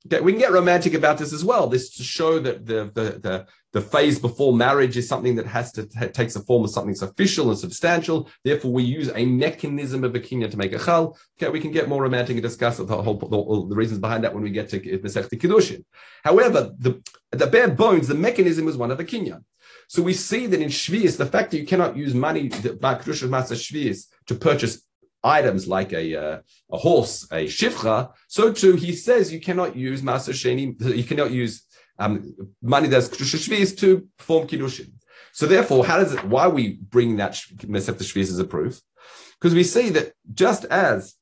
Okay, 0.07 0.21
we 0.21 0.33
can 0.33 0.41
get 0.41 0.53
romantic 0.53 0.95
about 0.95 1.19
this 1.19 1.33
as 1.33 1.45
well. 1.45 1.67
This 1.67 1.91
to 1.97 2.03
show 2.03 2.39
that 2.39 2.65
the, 2.65 2.91
the 2.95 3.19
the 3.21 3.47
the 3.73 3.81
phase 3.81 4.19
before 4.19 4.55
marriage 4.55 4.97
is 4.97 5.09
something 5.09 5.35
that 5.37 5.47
has 5.47 5.73
to 5.73 5.87
t- 5.87 6.07
takes 6.09 6.35
the 6.35 6.41
form 6.41 6.65
of 6.65 6.71
something 6.71 6.97
official 7.03 7.51
and 7.51 7.59
substantial. 7.59 8.31
Therefore, 8.43 8.73
we 8.73 8.85
use 8.85 9.11
a 9.15 9.27
mechanism 9.27 10.05
of 10.05 10.15
a 10.15 10.21
kinyan 10.21 10.51
to 10.51 10.57
make 10.57 10.73
a 10.73 10.79
chal. 10.79 11.19
Okay, 11.37 11.51
we 11.51 11.61
can 11.61 11.73
get 11.73 11.89
more 11.89 12.03
romantic 12.03 12.37
and 12.37 12.43
discuss 12.43 12.79
the 12.79 13.03
whole 13.03 13.19
the, 13.19 13.69
the 13.69 13.77
reasons 13.77 13.99
behind 14.01 14.25
that 14.25 14.33
when 14.33 14.43
we 14.43 14.51
get 14.51 14.69
to 14.71 14.81
Masechta 14.81 15.39
Kiddushin. 15.39 15.85
However, 16.25 16.73
the 16.79 17.03
the 17.33 17.47
bare 17.47 17.69
bones, 17.69 18.09
the 18.09 18.15
mechanism 18.15 18.69
is 18.69 18.77
one 18.77 18.91
of 18.91 19.01
a 19.01 19.05
kinyan. 19.05 19.45
So 19.89 20.03
we 20.03 20.13
see 20.13 20.47
that 20.47 20.61
in 20.61 20.69
Shvius, 20.69 21.17
the 21.17 21.27
fact 21.27 21.51
that 21.51 21.59
you 21.59 21.67
cannot 21.67 21.97
use 21.97 22.15
money, 22.15 22.51
Kedusha 22.51 23.27
Masa 23.27 23.57
Shvius, 23.57 24.05
to 24.27 24.35
purchase 24.35 24.83
items 25.25 25.67
like 25.67 25.93
a, 25.95 26.15
uh, 26.15 26.39
a 26.71 26.77
horse, 26.77 27.27
a 27.33 27.47
shifra, 27.47 28.13
so 28.29 28.53
too 28.53 28.75
he 28.75 28.93
says 28.93 29.33
you 29.33 29.41
cannot 29.41 29.75
use 29.75 30.03
Masa 30.03 30.33
Sheni, 30.33 30.79
you 30.95 31.05
cannot 31.05 31.31
use 31.31 31.65
um, 31.99 32.35
money 32.63 32.89
that's 32.89 33.09
Kedusha 33.09 33.79
to 33.79 34.07
perform 34.19 34.47
Kiddushin. 34.47 34.93
So 35.33 35.47
therefore, 35.47 35.87
how 35.87 35.99
does 35.99 36.13
it, 36.13 36.23
why 36.25 36.49
we 36.49 36.75
bring 36.75 37.17
that 37.17 37.33
Mesepta 37.33 38.03
Shvius 38.03 38.31
as 38.31 38.39
a 38.39 38.45
proof? 38.45 38.81
Because 39.41 39.55
we 39.55 39.65
see 39.65 39.89
that 39.91 40.13
just 40.35 40.67
as 40.67 41.15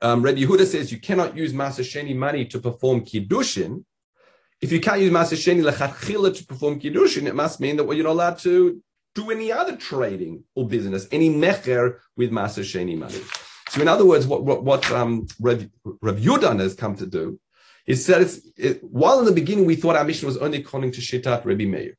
um, 0.00 0.22
Rabbi 0.22 0.40
Yehuda 0.40 0.64
says 0.64 0.90
you 0.90 0.98
cannot 0.98 1.36
use 1.36 1.52
Masa 1.52 1.82
Sheni 1.84 2.16
money 2.16 2.46
to 2.46 2.58
perform 2.58 3.02
Kiddushin, 3.02 3.84
if 4.60 4.72
you 4.72 4.80
can't 4.80 5.00
use 5.00 5.12
Masa 5.12 5.34
Sheni 5.34 5.62
Lechatchila 5.68 6.36
to 6.36 6.46
perform 6.46 6.80
Kiddushin, 6.80 7.26
it 7.26 7.34
must 7.34 7.60
mean 7.60 7.76
that 7.76 7.84
well, 7.84 7.96
you're 7.96 8.04
not 8.04 8.12
allowed 8.12 8.38
to 8.40 8.82
do 9.14 9.30
any 9.30 9.50
other 9.50 9.76
trading 9.76 10.44
or 10.54 10.68
business, 10.68 11.08
any 11.10 11.30
mecher 11.30 11.98
with 12.16 12.30
Masa 12.30 12.62
Sheni 12.62 12.96
money. 12.96 13.20
So 13.70 13.80
in 13.80 13.88
other 13.88 14.04
words, 14.04 14.26
what, 14.26 14.44
what, 14.44 14.62
what 14.64 14.90
um, 14.90 15.26
Rav, 15.40 15.66
Yudan 16.02 16.60
has 16.60 16.74
come 16.74 16.96
to 16.96 17.06
do 17.06 17.40
is 17.86 18.06
that 18.06 18.20
it, 18.56 18.82
while 18.84 19.18
in 19.20 19.24
the 19.24 19.32
beginning 19.32 19.64
we 19.64 19.76
thought 19.76 19.96
our 19.96 20.04
mission 20.04 20.26
was 20.26 20.36
only 20.36 20.62
calling 20.62 20.92
to 20.92 21.00
Shitat 21.00 21.44
Rabbi 21.44 21.64
Meir, 21.64 21.96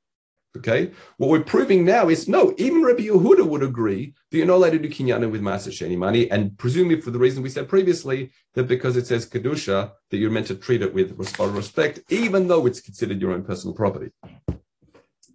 Okay, 0.57 0.91
what 1.15 1.29
we're 1.29 1.43
proving 1.43 1.85
now 1.85 2.09
is 2.09 2.27
no, 2.27 2.53
even 2.57 2.83
Rabbi 2.83 3.03
Yehuda 3.03 3.47
would 3.47 3.63
agree 3.63 4.13
that 4.29 4.37
you're 4.37 4.45
not 4.45 4.55
allowed 4.55 4.71
to 4.71 4.79
do 4.79 4.89
kinyana 4.89 5.31
with 5.31 5.41
Maaser 5.41 5.69
Sheni 5.69 5.97
money, 5.97 6.29
and 6.29 6.57
presumably 6.57 6.99
for 6.99 7.09
the 7.11 7.19
reason 7.19 7.41
we 7.41 7.47
said 7.47 7.69
previously, 7.69 8.31
that 8.55 8.67
because 8.67 8.97
it 8.97 9.07
says 9.07 9.29
Kedusha, 9.29 9.93
that 10.09 10.17
you're 10.17 10.29
meant 10.29 10.47
to 10.47 10.55
treat 10.55 10.81
it 10.81 10.93
with 10.93 11.17
respect, 11.39 12.01
even 12.09 12.49
though 12.49 12.65
it's 12.65 12.81
considered 12.81 13.21
your 13.21 13.31
own 13.31 13.43
personal 13.43 13.73
property. 13.73 14.11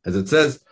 As 0.04 0.16
it 0.16 0.28
says, 0.28 0.62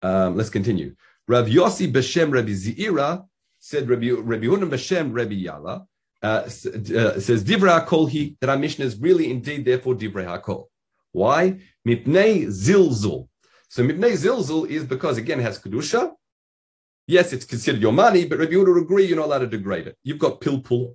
um, 0.00 0.34
let's 0.34 0.50
continue. 0.50 0.94
Rav 1.28 1.46
Yossi 1.46 1.92
Beshem 1.92 2.32
Rabbi 2.32 2.52
Zira 2.52 3.26
said 3.58 3.88
Rabbi, 3.88 4.06
Yehuda 4.06 4.68
Beshem 4.70 5.14
Rabbi 5.14 5.44
Yala, 5.44 5.86
uh, 6.22 6.26
uh, 6.26 7.20
says 7.20 7.44
Divra 7.44 7.84
HaKol 7.86 8.08
he, 8.08 8.36
that 8.40 8.48
our 8.48 8.56
mission 8.56 8.82
is 8.82 8.98
really 8.98 9.30
indeed 9.30 9.66
therefore 9.66 9.94
Divra 9.94 10.24
HaKol. 10.24 10.68
Why? 11.12 11.60
Mipnei 11.86 12.46
Zilzul. 12.46 13.28
So 13.74 13.82
Mibnei 13.82 14.12
Zilzul 14.12 14.70
is 14.70 14.84
because, 14.84 15.18
again, 15.18 15.40
it 15.40 15.42
has 15.42 15.58
Kedusha. 15.58 16.12
Yes, 17.08 17.32
it's 17.32 17.44
considered 17.44 17.82
your 17.82 17.92
money, 17.92 18.24
but 18.24 18.38
Rabbi 18.38 18.54
would 18.54 18.68
agree 18.80 19.06
you're 19.06 19.16
not 19.16 19.26
allowed 19.26 19.40
to 19.40 19.48
degrade 19.48 19.88
it. 19.88 19.98
You've 20.04 20.20
got 20.20 20.40
Pilpul, 20.40 20.94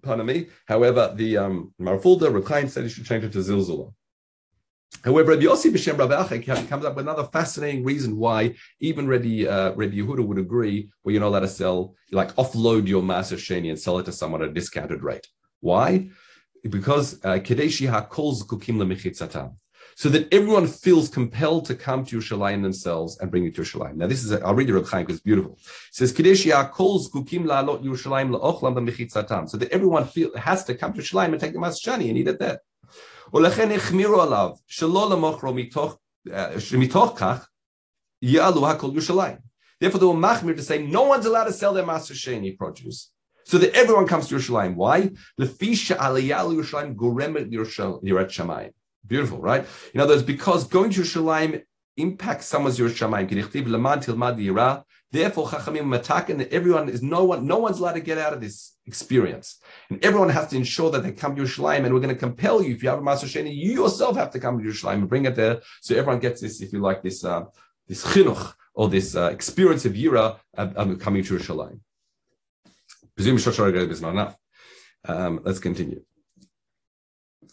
pardon 0.00 0.24
me. 0.24 0.46
However, 0.64 1.12
the 1.12 1.38
um, 1.38 1.74
Mahara 1.80 2.00
Fulda, 2.00 2.30
Reb 2.30 2.68
said 2.68 2.84
you 2.84 2.88
should 2.88 3.04
change 3.04 3.24
it 3.24 3.32
to 3.32 3.38
Zilzula. 3.38 3.92
However, 5.02 5.32
Rabbi 5.32 5.42
Yossi 5.42 5.72
B'Shem 5.72 5.98
Rav 5.98 6.68
comes 6.68 6.84
up 6.84 6.94
with 6.94 7.04
another 7.04 7.24
fascinating 7.24 7.82
reason 7.82 8.16
why 8.16 8.54
even 8.78 9.08
Rabbi, 9.08 9.44
uh, 9.48 9.72
Rabbi 9.74 9.96
Yehuda 9.96 10.24
would 10.24 10.38
agree 10.38 10.90
where 11.02 11.14
you're 11.14 11.20
not 11.20 11.30
allowed 11.30 11.40
to 11.40 11.48
sell, 11.48 11.96
like 12.12 12.32
offload 12.36 12.86
your 12.86 13.02
Maser 13.02 13.36
Sheni 13.36 13.70
and 13.70 13.80
sell 13.80 13.98
it 13.98 14.04
to 14.04 14.12
someone 14.12 14.40
at 14.40 14.50
a 14.50 14.52
discounted 14.52 15.02
rate. 15.02 15.26
Why? 15.58 16.10
Because 16.62 17.14
uh, 17.24 17.40
Kadeshi 17.40 17.90
HaKol 17.90 18.40
Zkukim 18.40 18.76
so 19.95 20.07
that 20.09 20.33
everyone 20.33 20.65
feels 20.65 21.09
compelled 21.09 21.65
to 21.65 21.75
come 21.75 22.05
to 22.05 22.17
Yerushalayim 22.17 22.61
themselves 22.61 23.17
and 23.19 23.29
bring 23.29 23.45
it 23.45 23.55
to 23.55 23.61
Yerushalayim. 23.61 23.95
Now, 23.95 24.07
this 24.07 24.23
is, 24.23 24.31
a, 24.31 24.41
I'll 24.45 24.55
read 24.55 24.67
the 24.67 24.73
Reb 24.73 24.87
Chaim 24.87 25.03
because 25.03 25.17
it's 25.17 25.23
beautiful. 25.23 25.53
It 25.61 25.95
says, 25.95 26.13
Kadesh 26.13 26.45
Yaakol 26.45 27.05
Zkukim 27.05 27.43
La'alot 27.45 27.83
Yerushalayim 27.83 28.33
La'ochlam 28.33 28.75
B'mechitzatam. 28.77 29.49
So 29.49 29.57
that 29.57 29.69
everyone 29.71 30.05
feel, 30.05 30.35
has 30.37 30.63
to 30.65 30.75
come 30.75 30.93
to 30.93 31.01
Yerushalayim 31.01 31.33
and 31.33 31.39
take 31.41 31.53
the 31.53 31.59
Maschani 31.59 32.09
and 32.09 32.17
eat 32.17 32.27
it 32.27 32.39
there. 32.39 32.59
ולכן 33.33 33.71
החמירו 33.71 34.21
עליו 34.21 34.49
שלא 34.67 35.09
למוכרו 35.09 35.53
מתוך, 35.53 35.97
שמתוך 36.59 37.13
כך 37.19 37.47
יעלו 38.21 38.67
הכל 38.67 38.87
ירושלים. 38.87 39.37
Therefore, 39.79 39.99
they 39.99 40.05
were 40.05 40.13
machmir 40.13 40.55
to 40.55 40.63
say 40.63 40.81
no 40.81 41.03
one's 41.03 41.25
allowed 41.25 41.45
to 41.45 41.53
sell 41.53 41.73
their 41.73 41.85
master 41.85 42.13
sheni 42.13 42.57
produce. 42.57 43.11
So 43.45 43.57
that 43.57 43.73
everyone 43.73 44.07
comes 44.07 44.27
to 44.27 44.35
Yerushalayim. 44.35 44.75
Why? 44.75 45.11
Lefisha 45.39 45.97
aliyah 45.97 46.45
Yerushalayim 46.53 46.95
goremet 46.95 47.51
Yirat 47.51 48.29
Shamayim. 48.29 48.71
Beautiful, 49.06 49.38
right? 49.38 49.66
In 49.92 50.00
other 50.00 50.14
words, 50.14 50.22
because 50.22 50.66
going 50.66 50.90
to 50.90 51.02
Yerushalayim 51.02 51.62
impacts 51.96 52.46
someone's 52.46 52.78
Yerushalayim. 52.78 54.84
Therefore, 55.12 55.46
Chachamim 55.46 55.84
matakin 55.84 56.38
that 56.38 56.52
everyone 56.52 56.88
is 56.88 57.02
no 57.02 57.24
one, 57.24 57.46
no 57.46 57.58
one's 57.58 57.78
allowed 57.78 57.92
to 57.92 58.00
get 58.00 58.18
out 58.18 58.32
of 58.32 58.40
this 58.40 58.72
experience, 58.86 59.60
and 59.88 60.04
everyone 60.04 60.30
has 60.30 60.48
to 60.48 60.56
ensure 60.56 60.90
that 60.90 61.04
they 61.04 61.12
come 61.12 61.36
to 61.36 61.42
Yerushalayim. 61.42 61.84
And 61.84 61.94
we're 61.94 62.00
going 62.00 62.14
to 62.14 62.18
compel 62.18 62.62
you 62.62 62.74
if 62.74 62.82
you 62.82 62.88
have 62.88 62.98
a 62.98 63.02
Maaser 63.02 63.26
Sheni, 63.26 63.54
you 63.54 63.72
yourself 63.72 64.16
have 64.16 64.30
to 64.32 64.40
come 64.40 64.58
to 64.58 64.64
Yerushalayim 64.64 64.94
and 64.94 65.08
bring 65.08 65.26
it 65.26 65.36
there, 65.36 65.60
so 65.80 65.94
everyone 65.94 66.18
gets 66.18 66.40
this, 66.40 66.60
if 66.60 66.72
you 66.72 66.80
like, 66.80 67.02
this 67.02 67.24
uh, 67.24 67.44
this 67.86 68.04
chinuch 68.04 68.54
or 68.74 68.88
this 68.88 69.14
uh, 69.14 69.26
experience 69.26 69.84
of 69.84 69.92
Yira 69.92 70.38
of, 70.54 70.98
coming 70.98 71.22
to 71.22 71.36
Yerushalayim. 71.36 71.78
Presume 73.14 73.36
Shoshar 73.36 73.88
is 73.88 74.00
not 74.00 74.14
enough. 74.14 74.36
Um, 75.06 75.40
let's 75.44 75.60
continue. 75.60 76.02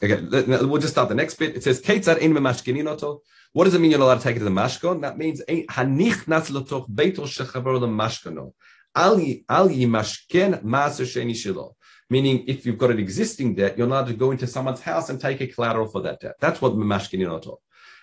Okay, 0.03 0.19
we'll 0.65 0.81
just 0.81 0.93
start 0.93 1.09
the 1.09 1.15
next 1.15 1.35
bit. 1.35 1.55
It 1.55 1.63
says, 1.63 1.79
Ketzad 1.79 2.17
in 2.17 2.33
mashkininoto. 2.33 3.19
What 3.53 3.65
does 3.65 3.75
it 3.75 3.81
mean 3.81 3.91
you're 3.91 4.01
allowed 4.01 4.15
to 4.15 4.23
take 4.23 4.35
it 4.35 4.39
to 4.39 4.45
the 4.45 4.51
mashkon? 4.51 5.01
That 5.01 5.17
means 5.17 5.41
hanich 5.47 6.27
nas 6.27 6.49
latoch 6.49 6.89
beito 6.89 7.21
mashkono. 7.21 8.53
Ali 8.95 9.45
ali 9.47 9.85
mashken 9.85 10.63
maser 10.63 11.05
sheni 11.05 11.33
shilo. 11.33 11.73
Meaning, 12.09 12.45
if 12.47 12.65
you've 12.65 12.77
got 12.77 12.91
an 12.91 12.99
existing 12.99 13.55
debt, 13.55 13.77
you're 13.77 13.87
allowed 13.87 14.07
to 14.07 14.13
go 14.13 14.31
into 14.31 14.47
someone's 14.47 14.81
house 14.81 15.09
and 15.09 15.19
take 15.19 15.39
a 15.39 15.47
collateral 15.47 15.87
for 15.87 16.01
that 16.01 16.19
debt. 16.19 16.35
That's 16.39 16.61
what 16.61 16.73
mashkininoto. 16.73 17.57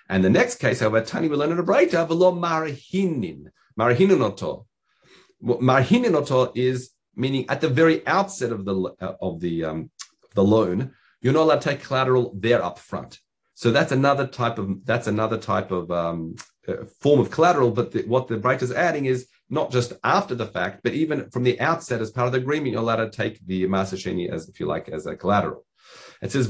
And 0.08 0.24
the 0.24 0.30
next 0.30 0.56
case, 0.56 0.80
however, 0.80 1.02
Tani 1.04 1.28
will 1.28 1.38
learn 1.38 1.52
in 1.52 1.58
a 1.58 1.62
breita, 1.62 2.06
velo 2.06 2.32
marahinin. 2.32 3.48
Marahininoto. 3.78 4.66
Marhininoto 5.42 6.52
is 6.54 6.90
meaning 7.14 7.44
at 7.48 7.60
the 7.60 7.68
very 7.68 8.06
outset 8.06 8.52
of 8.52 8.64
the 8.64 8.94
uh, 9.00 9.14
of 9.20 9.40
the 9.40 9.64
um, 9.64 9.90
the 10.34 10.44
loan, 10.44 10.94
you're 11.20 11.32
not 11.32 11.42
allowed 11.42 11.60
to 11.62 11.70
take 11.70 11.82
collateral 11.82 12.32
there 12.36 12.62
up 12.62 12.78
front. 12.78 13.20
So 13.54 13.70
that's 13.70 13.92
another 13.92 14.26
type 14.26 14.58
of 14.58 14.84
that's 14.84 15.08
another 15.08 15.36
type 15.36 15.72
of 15.72 15.90
um, 15.90 16.36
uh, 16.68 16.84
form 17.00 17.18
of 17.18 17.30
collateral. 17.30 17.72
But 17.72 17.90
the, 17.92 18.02
what 18.02 18.28
the 18.28 18.36
break 18.36 18.62
is 18.62 18.72
adding 18.72 19.06
is 19.06 19.26
not 19.50 19.72
just 19.72 19.94
after 20.04 20.34
the 20.34 20.46
fact, 20.46 20.80
but 20.84 20.92
even 20.92 21.28
from 21.30 21.42
the 21.42 21.60
outset 21.60 22.00
as 22.00 22.10
part 22.10 22.26
of 22.26 22.32
the 22.32 22.38
agreement, 22.38 22.72
you're 22.72 22.80
allowed 22.80 22.96
to 22.96 23.10
take 23.10 23.44
the 23.46 23.64
masasheni 23.64 24.30
as, 24.30 24.48
if 24.48 24.60
you 24.60 24.66
like, 24.66 24.88
as 24.88 25.06
a 25.06 25.16
collateral. 25.16 25.64
It 26.22 26.30
says 26.32 26.46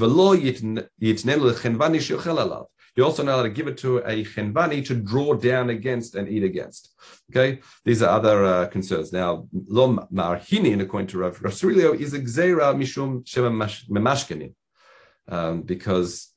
you're 2.95 3.07
also 3.07 3.23
not 3.23 3.35
allowed 3.35 3.43
to 3.45 3.51
give 3.51 3.69
it 3.69 3.79
to 3.79 3.99
a 3.99 4.25
chenvani 4.25 4.85
to 4.87 4.95
draw 4.95 5.35
down 5.35 5.71
against 5.71 6.15
and 6.15 6.29
eat 6.29 6.43
against. 6.43 6.95
Okay, 7.31 7.61
these 7.85 8.03
are 8.03 8.11
other 8.11 8.45
uh, 8.45 8.67
concerns. 8.67 9.13
Now, 9.13 9.49
lo 9.53 10.07
marhini, 10.13 10.81
according 10.81 11.09
to 11.09 11.19
Rav 11.19 11.41
Rash 11.43 11.55
Sirilio, 11.55 11.99
is 11.99 12.15
a 12.15 12.21
gzeira 12.21 12.75
mishum 12.75 13.25
memashkenin, 13.89 14.55
um, 15.29 15.63
because 15.63 16.33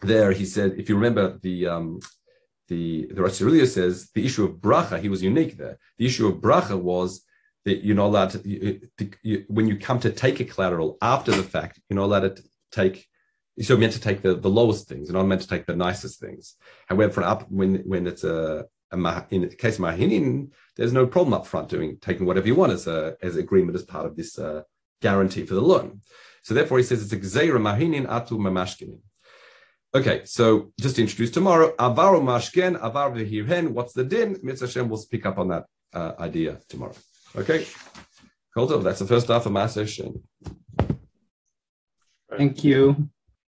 there 0.00 0.32
he 0.32 0.44
said, 0.44 0.74
if 0.78 0.88
you 0.88 0.94
remember 0.96 1.38
the 1.42 1.66
um, 1.66 2.00
the 2.68 3.08
the 3.12 3.22
Rash 3.22 3.32
Sirilio 3.32 3.66
says 3.66 4.10
the 4.14 4.24
issue 4.24 4.44
of 4.44 4.56
bracha, 4.56 5.00
he 5.00 5.08
was 5.08 5.22
unique 5.22 5.56
there. 5.56 5.78
The 5.98 6.06
issue 6.06 6.28
of 6.28 6.36
bracha 6.36 6.80
was 6.80 7.24
that 7.64 7.84
you're 7.84 7.96
not 7.96 8.06
allowed 8.06 8.30
to, 8.30 8.48
you, 8.48 8.80
you, 9.22 9.44
when 9.48 9.66
you 9.66 9.78
come 9.78 9.98
to 10.00 10.10
take 10.10 10.38
a 10.40 10.44
collateral 10.44 10.98
after 11.00 11.32
the 11.32 11.42
fact, 11.42 11.80
you're 11.88 11.98
not 11.98 12.04
allowed 12.04 12.36
to 12.36 12.42
take 12.70 13.06
so 13.60 13.76
meant 13.76 13.92
to 13.92 14.00
take 14.00 14.22
the, 14.22 14.34
the 14.34 14.50
lowest 14.50 14.88
things 14.88 15.08
and 15.08 15.18
I'm 15.18 15.28
meant 15.28 15.42
to 15.42 15.48
take 15.48 15.66
the 15.66 15.76
nicest 15.76 16.20
things. 16.20 16.56
However, 16.88 17.12
for 17.12 17.22
up 17.22 17.50
when 17.50 17.76
when 17.86 18.06
it's 18.06 18.24
a, 18.24 18.64
a 18.90 19.26
in 19.30 19.42
the 19.42 19.48
case 19.48 19.78
of 19.78 19.84
Mahinin, 19.84 20.50
there's 20.76 20.92
no 20.92 21.06
problem 21.06 21.34
up 21.34 21.46
front 21.46 21.68
doing 21.68 21.98
taking 22.00 22.26
whatever 22.26 22.46
you 22.46 22.54
want 22.54 22.72
as 22.72 22.86
a 22.86 23.16
as 23.22 23.36
agreement 23.36 23.76
as 23.76 23.84
part 23.84 24.06
of 24.06 24.16
this 24.16 24.38
uh, 24.38 24.62
guarantee 25.00 25.46
for 25.46 25.54
the 25.54 25.60
loan. 25.60 26.00
So 26.42 26.52
therefore, 26.52 26.78
he 26.78 26.84
says 26.84 27.02
it's 27.02 27.12
a 27.12 27.16
gzeira 27.16 27.60
mahinin 27.60 28.06
atu 28.06 28.32
mamashkinin. 28.32 28.98
Okay, 29.94 30.22
so 30.24 30.72
just 30.80 30.96
to 30.96 31.02
introduce 31.02 31.30
tomorrow, 31.30 31.72
avaru 31.78 32.20
mashken, 32.20 32.76
avar 32.82 33.12
v'hirhen. 33.12 33.68
What's 33.68 33.92
the 33.92 34.04
din? 34.04 34.38
Mitzvah 34.42 34.66
Hashem 34.66 34.88
will 34.88 34.98
speak 34.98 35.24
up 35.24 35.38
on 35.38 35.48
that 35.48 35.66
uh, 35.92 36.12
idea 36.18 36.58
tomorrow. 36.68 36.94
Okay, 37.36 37.64
Koltov, 38.56 38.82
that's 38.82 38.98
the 38.98 39.06
first 39.06 39.28
half 39.28 39.46
of 39.46 39.52
Masesh. 39.52 39.96
Thank 42.36 42.64
you. 42.64 43.08